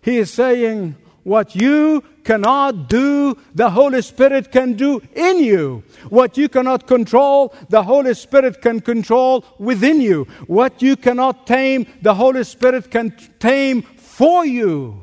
He 0.02 0.18
is 0.18 0.30
saying, 0.30 0.96
What 1.24 1.56
you 1.56 2.04
cannot 2.22 2.88
do, 2.88 3.36
the 3.54 3.70
Holy 3.70 4.02
Spirit 4.02 4.52
can 4.52 4.74
do 4.74 5.02
in 5.14 5.38
you. 5.38 5.82
What 6.10 6.36
you 6.36 6.48
cannot 6.48 6.86
control, 6.86 7.54
the 7.70 7.82
Holy 7.82 8.14
Spirit 8.14 8.60
can 8.60 8.80
control 8.80 9.44
within 9.58 10.00
you. 10.00 10.24
What 10.46 10.82
you 10.82 10.96
cannot 10.96 11.46
tame, 11.46 11.86
the 12.02 12.14
Holy 12.14 12.44
Spirit 12.44 12.90
can 12.90 13.14
tame 13.38 13.82
for 13.82 14.44
you. 14.44 15.00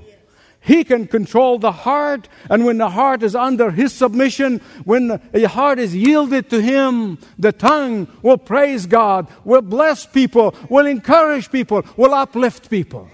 He 0.63 0.83
can 0.83 1.07
control 1.07 1.57
the 1.57 1.71
heart, 1.71 2.29
and 2.47 2.65
when 2.65 2.77
the 2.77 2.91
heart 2.91 3.23
is 3.23 3.35
under 3.35 3.71
His 3.71 3.91
submission, 3.91 4.61
when 4.85 5.19
the 5.31 5.47
heart 5.47 5.79
is 5.79 5.95
yielded 5.95 6.51
to 6.51 6.61
Him, 6.61 7.17
the 7.39 7.51
tongue 7.51 8.07
will 8.21 8.37
praise 8.37 8.85
God, 8.85 9.27
will 9.43 9.63
bless 9.63 10.05
people, 10.05 10.53
will 10.69 10.85
encourage 10.85 11.51
people, 11.51 11.83
will 11.97 12.13
uplift 12.13 12.69
people. 12.69 13.09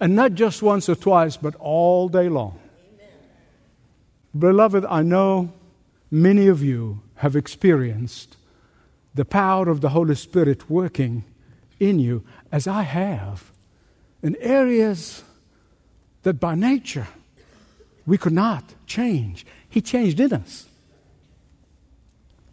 And 0.00 0.16
not 0.16 0.34
just 0.34 0.62
once 0.62 0.88
or 0.88 0.94
twice, 0.94 1.36
but 1.36 1.54
all 1.56 2.08
day 2.08 2.28
long. 2.28 2.58
Beloved, 4.36 4.84
I 4.86 5.02
know 5.02 5.52
many 6.10 6.48
of 6.48 6.62
you 6.62 7.00
have 7.16 7.36
experienced 7.36 8.36
the 9.14 9.24
power 9.24 9.68
of 9.68 9.80
the 9.80 9.90
Holy 9.90 10.16
Spirit 10.16 10.68
working 10.68 11.24
in 11.78 11.98
you, 12.00 12.24
as 12.50 12.66
I 12.66 12.82
have, 12.82 13.52
in 14.22 14.36
areas 14.40 15.22
that 16.22 16.40
by 16.40 16.54
nature 16.54 17.06
we 18.06 18.18
could 18.18 18.32
not 18.32 18.64
change. 18.86 19.46
He 19.68 19.80
changed 19.80 20.18
in 20.20 20.32
us. 20.32 20.66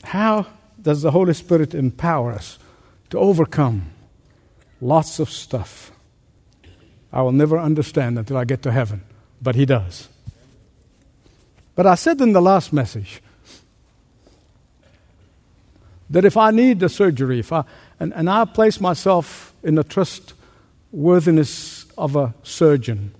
How 0.03 0.47
does 0.81 1.01
the 1.01 1.11
Holy 1.11 1.33
Spirit 1.33 1.73
empower 1.73 2.31
us 2.31 2.59
to 3.09 3.19
overcome 3.19 3.87
lots 4.79 5.19
of 5.19 5.29
stuff? 5.29 5.91
I 7.13 7.21
will 7.21 7.31
never 7.31 7.59
understand 7.59 8.17
until 8.17 8.37
I 8.37 8.45
get 8.45 8.61
to 8.63 8.71
heaven, 8.71 9.03
but 9.41 9.55
He 9.55 9.65
does. 9.65 10.07
But 11.75 11.85
I 11.85 11.95
said 11.95 12.21
in 12.21 12.33
the 12.33 12.41
last 12.41 12.73
message 12.73 13.21
that 16.09 16.25
if 16.25 16.37
I 16.37 16.51
need 16.51 16.79
the 16.79 16.89
surgery, 16.89 17.39
if 17.39 17.51
I, 17.51 17.63
and, 17.99 18.13
and 18.13 18.29
I 18.29 18.45
place 18.45 18.79
myself 18.79 19.53
in 19.63 19.75
the 19.75 19.83
trustworthiness 19.83 21.85
of 21.97 22.15
a 22.15 22.33
surgeon 22.43 23.13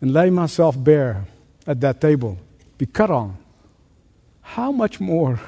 and 0.00 0.12
lay 0.12 0.30
myself 0.30 0.82
bare 0.82 1.26
at 1.66 1.80
that 1.80 2.00
table, 2.00 2.38
be 2.78 2.86
cut 2.86 3.10
on, 3.10 3.36
how 4.42 4.70
much 4.70 5.00
more, 5.00 5.40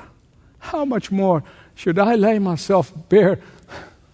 how 0.58 0.84
much 0.84 1.10
more 1.10 1.42
should 1.74 1.98
I 1.98 2.14
lay 2.14 2.38
myself 2.38 2.92
bare 3.08 3.38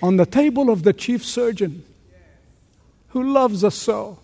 on 0.02 0.16
the 0.16 0.26
table 0.26 0.70
of 0.70 0.82
the 0.82 0.92
chief 0.92 1.24
surgeon 1.24 1.84
who 3.12 3.22
loves 3.22 3.62
us 3.62 3.74
so, 3.74 4.18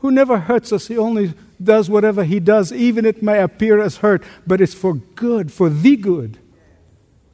who 0.00 0.10
never 0.10 0.38
hurts 0.38 0.72
us, 0.72 0.88
he 0.88 0.96
only 0.96 1.34
does 1.62 1.90
whatever 1.90 2.24
he 2.24 2.40
does, 2.40 2.72
even 2.72 3.04
it 3.04 3.22
may 3.22 3.42
appear 3.42 3.80
as 3.80 3.98
hurt, 3.98 4.24
but 4.46 4.60
it's 4.60 4.74
for 4.74 4.94
good, 4.94 5.52
for 5.52 5.68
the 5.68 5.96
good. 5.96 6.38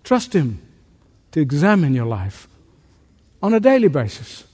Trust 0.03 0.33
him 0.33 0.61
to 1.31 1.41
examine 1.41 1.95
your 1.95 2.07
life 2.07 2.49
on 3.41 3.55
a 3.55 3.61
daily 3.61 3.89
basis 3.89 4.45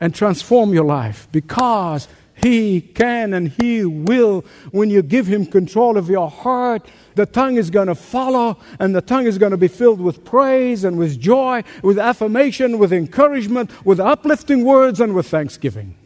and 0.00 0.14
transform 0.14 0.72
your 0.72 0.84
life 0.84 1.26
because 1.32 2.06
he 2.36 2.82
can 2.82 3.32
and 3.32 3.48
He 3.48 3.84
will. 3.84 4.44
When 4.70 4.90
you 4.90 5.02
give 5.02 5.26
Him 5.26 5.46
control 5.46 5.96
of 5.96 6.10
your 6.10 6.30
heart, 6.30 6.86
the 7.14 7.24
tongue 7.24 7.56
is 7.56 7.70
going 7.70 7.86
to 7.86 7.94
follow, 7.94 8.58
and 8.78 8.94
the 8.94 9.00
tongue 9.00 9.26
is 9.26 9.38
going 9.38 9.52
to 9.52 9.56
be 9.56 9.68
filled 9.68 10.00
with 10.00 10.24
praise 10.24 10.84
and 10.84 10.98
with 10.98 11.18
joy, 11.18 11.64
with 11.82 11.98
affirmation, 11.98 12.78
with 12.78 12.92
encouragement, 12.92 13.70
with 13.86 13.98
uplifting 13.98 14.64
words, 14.64 15.00
and 15.00 15.14
with 15.14 15.26
thanksgiving. 15.26 15.96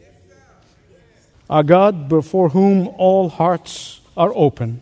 Our 1.49 1.63
God, 1.63 2.07
before 2.07 2.49
whom 2.49 2.87
all 2.97 3.27
hearts 3.27 3.99
are 4.15 4.31
open, 4.33 4.81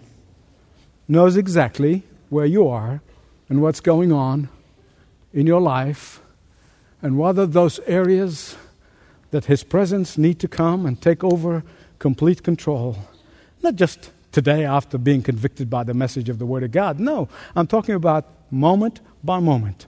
knows 1.08 1.36
exactly 1.36 2.04
where 2.30 2.46
you 2.46 2.68
are 2.68 3.02
and 3.50 3.64
what's 3.64 3.80
going 3.80 4.12
on 4.12 4.50
in 5.34 5.48
your 5.48 5.62
life, 5.62 6.22
and 7.02 7.18
whether 7.18 7.48
those 7.48 7.80
areas 7.88 8.56
that 9.32 9.46
His 9.46 9.64
presence 9.64 10.18
need 10.18 10.40
to 10.40 10.48
come 10.48 10.86
and 10.86 11.02
take 11.02 11.24
over 11.24 11.64
complete 12.00 12.44
control. 12.44 12.98
Not 13.62 13.76
just 13.76 14.12
today 14.32 14.66
after 14.66 14.98
being 14.98 15.22
convicted 15.22 15.70
by 15.70 15.84
the 15.84 15.94
message 15.94 16.30
of 16.30 16.40
the 16.40 16.46
Word 16.46 16.64
of 16.64 16.72
God. 16.72 17.00
No, 17.00 17.28
I'm 17.56 17.68
talking 17.68 17.96
about 17.96 18.26
moment 18.52 19.02
by 19.24 19.40
moment, 19.40 19.88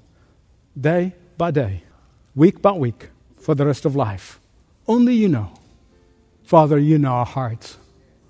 day 0.80 1.13
by 1.38 1.51
day, 1.51 1.84
week 2.36 2.62
by 2.62 2.71
week, 2.71 3.10
for 3.39 3.56
the 3.56 3.65
rest 3.65 3.86
of 3.86 3.95
life. 3.95 4.39
Only 4.88 5.13
you 5.15 5.27
know. 5.27 5.51
Father, 6.43 6.77
you 6.77 6.97
know 6.97 7.12
our 7.12 7.25
hearts. 7.25 7.77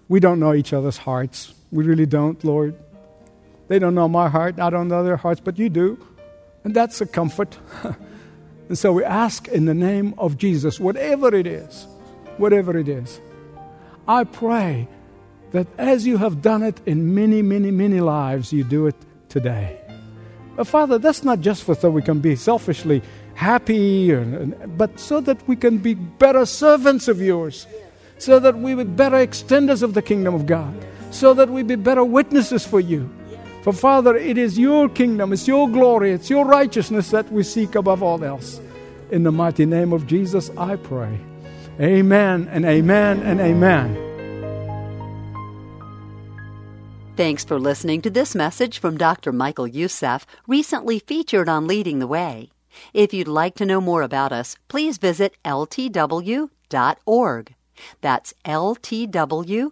We 0.07 0.19
don't 0.19 0.39
know 0.39 0.53
each 0.53 0.73
other's 0.73 0.97
hearts. 0.97 1.53
We 1.71 1.85
really 1.85 2.05
don't, 2.05 2.41
Lord. 2.43 2.75
They 3.67 3.79
don't 3.79 3.95
know 3.95 4.07
my 4.07 4.29
heart. 4.29 4.59
I 4.59 4.69
don't 4.69 4.89
know 4.89 5.03
their 5.03 5.17
hearts, 5.17 5.39
but 5.39 5.57
you 5.57 5.69
do. 5.69 5.97
And 6.63 6.73
that's 6.73 7.01
a 7.01 7.05
comfort. 7.05 7.57
and 8.71 8.77
so 8.79 8.93
we 8.93 9.03
ask 9.03 9.49
in 9.49 9.65
the 9.65 9.73
name 9.73 10.15
of 10.17 10.37
Jesus, 10.37 10.79
whatever 10.79 11.35
it 11.35 11.45
is, 11.45 11.87
whatever 12.37 12.77
it 12.77 12.87
is, 12.87 13.19
I 14.07 14.23
pray 14.23 14.87
that 15.51 15.67
as 15.77 16.07
you 16.07 16.15
have 16.15 16.41
done 16.41 16.63
it 16.63 16.79
in 16.85 17.13
many, 17.13 17.41
many, 17.41 17.69
many 17.69 17.99
lives, 17.99 18.53
you 18.53 18.63
do 18.63 18.87
it 18.87 18.95
today. 19.27 19.77
But 20.55 20.67
Father, 20.67 20.97
that's 20.99 21.21
not 21.21 21.41
just 21.41 21.63
for 21.65 21.75
so 21.75 21.89
we 21.89 22.01
can 22.01 22.21
be 22.21 22.37
selfishly 22.37 23.01
happy, 23.33 24.15
but 24.77 24.97
so 24.97 25.19
that 25.19 25.45
we 25.49 25.57
can 25.57 25.77
be 25.79 25.95
better 25.95 26.45
servants 26.45 27.09
of 27.09 27.19
yours 27.19 27.67
so 28.19 28.39
that 28.39 28.55
we 28.55 28.73
would 28.73 28.95
better 28.95 29.17
extenders 29.17 29.83
of 29.83 29.95
the 29.95 30.01
kingdom 30.01 30.33
of 30.33 30.45
God, 30.45 30.73
so 31.09 31.33
that 31.33 31.49
we 31.49 31.61
be 31.61 31.75
better 31.75 32.05
witnesses 32.05 32.65
for 32.65 32.79
you. 32.79 33.09
For 33.61 33.73
Father, 33.73 34.15
it 34.15 34.37
is 34.37 34.57
your 34.57 34.89
kingdom, 34.89 35.33
it's 35.33 35.47
your 35.47 35.69
glory, 35.69 36.11
it's 36.11 36.29
your 36.29 36.45
righteousness 36.45 37.11
that 37.11 37.31
we 37.31 37.43
seek 37.43 37.75
above 37.75 38.01
all 38.01 38.23
else. 38.23 38.59
In 39.11 39.23
the 39.23 39.31
mighty 39.31 39.65
name 39.65 39.93
of 39.93 40.07
Jesus, 40.07 40.49
I 40.57 40.77
pray. 40.77 41.19
Amen 41.79 42.47
and 42.51 42.65
amen 42.65 43.21
and 43.21 43.39
amen. 43.39 43.95
Thanks 47.15 47.43
for 47.43 47.59
listening 47.59 48.01
to 48.01 48.09
this 48.09 48.33
message 48.33 48.79
from 48.79 48.97
Dr. 48.97 49.31
Michael 49.31 49.67
Youssef, 49.67 50.25
recently 50.47 50.97
featured 50.97 51.47
on 51.47 51.67
Leading 51.67 51.99
the 51.99 52.07
Way. 52.07 52.49
If 52.93 53.13
you'd 53.13 53.27
like 53.27 53.53
to 53.55 53.65
know 53.65 53.81
more 53.81 54.01
about 54.01 54.31
us, 54.31 54.55
please 54.69 54.97
visit 54.97 55.35
ltw.org. 55.45 56.49
That's 58.01 58.33
ltw.org. 58.45 59.71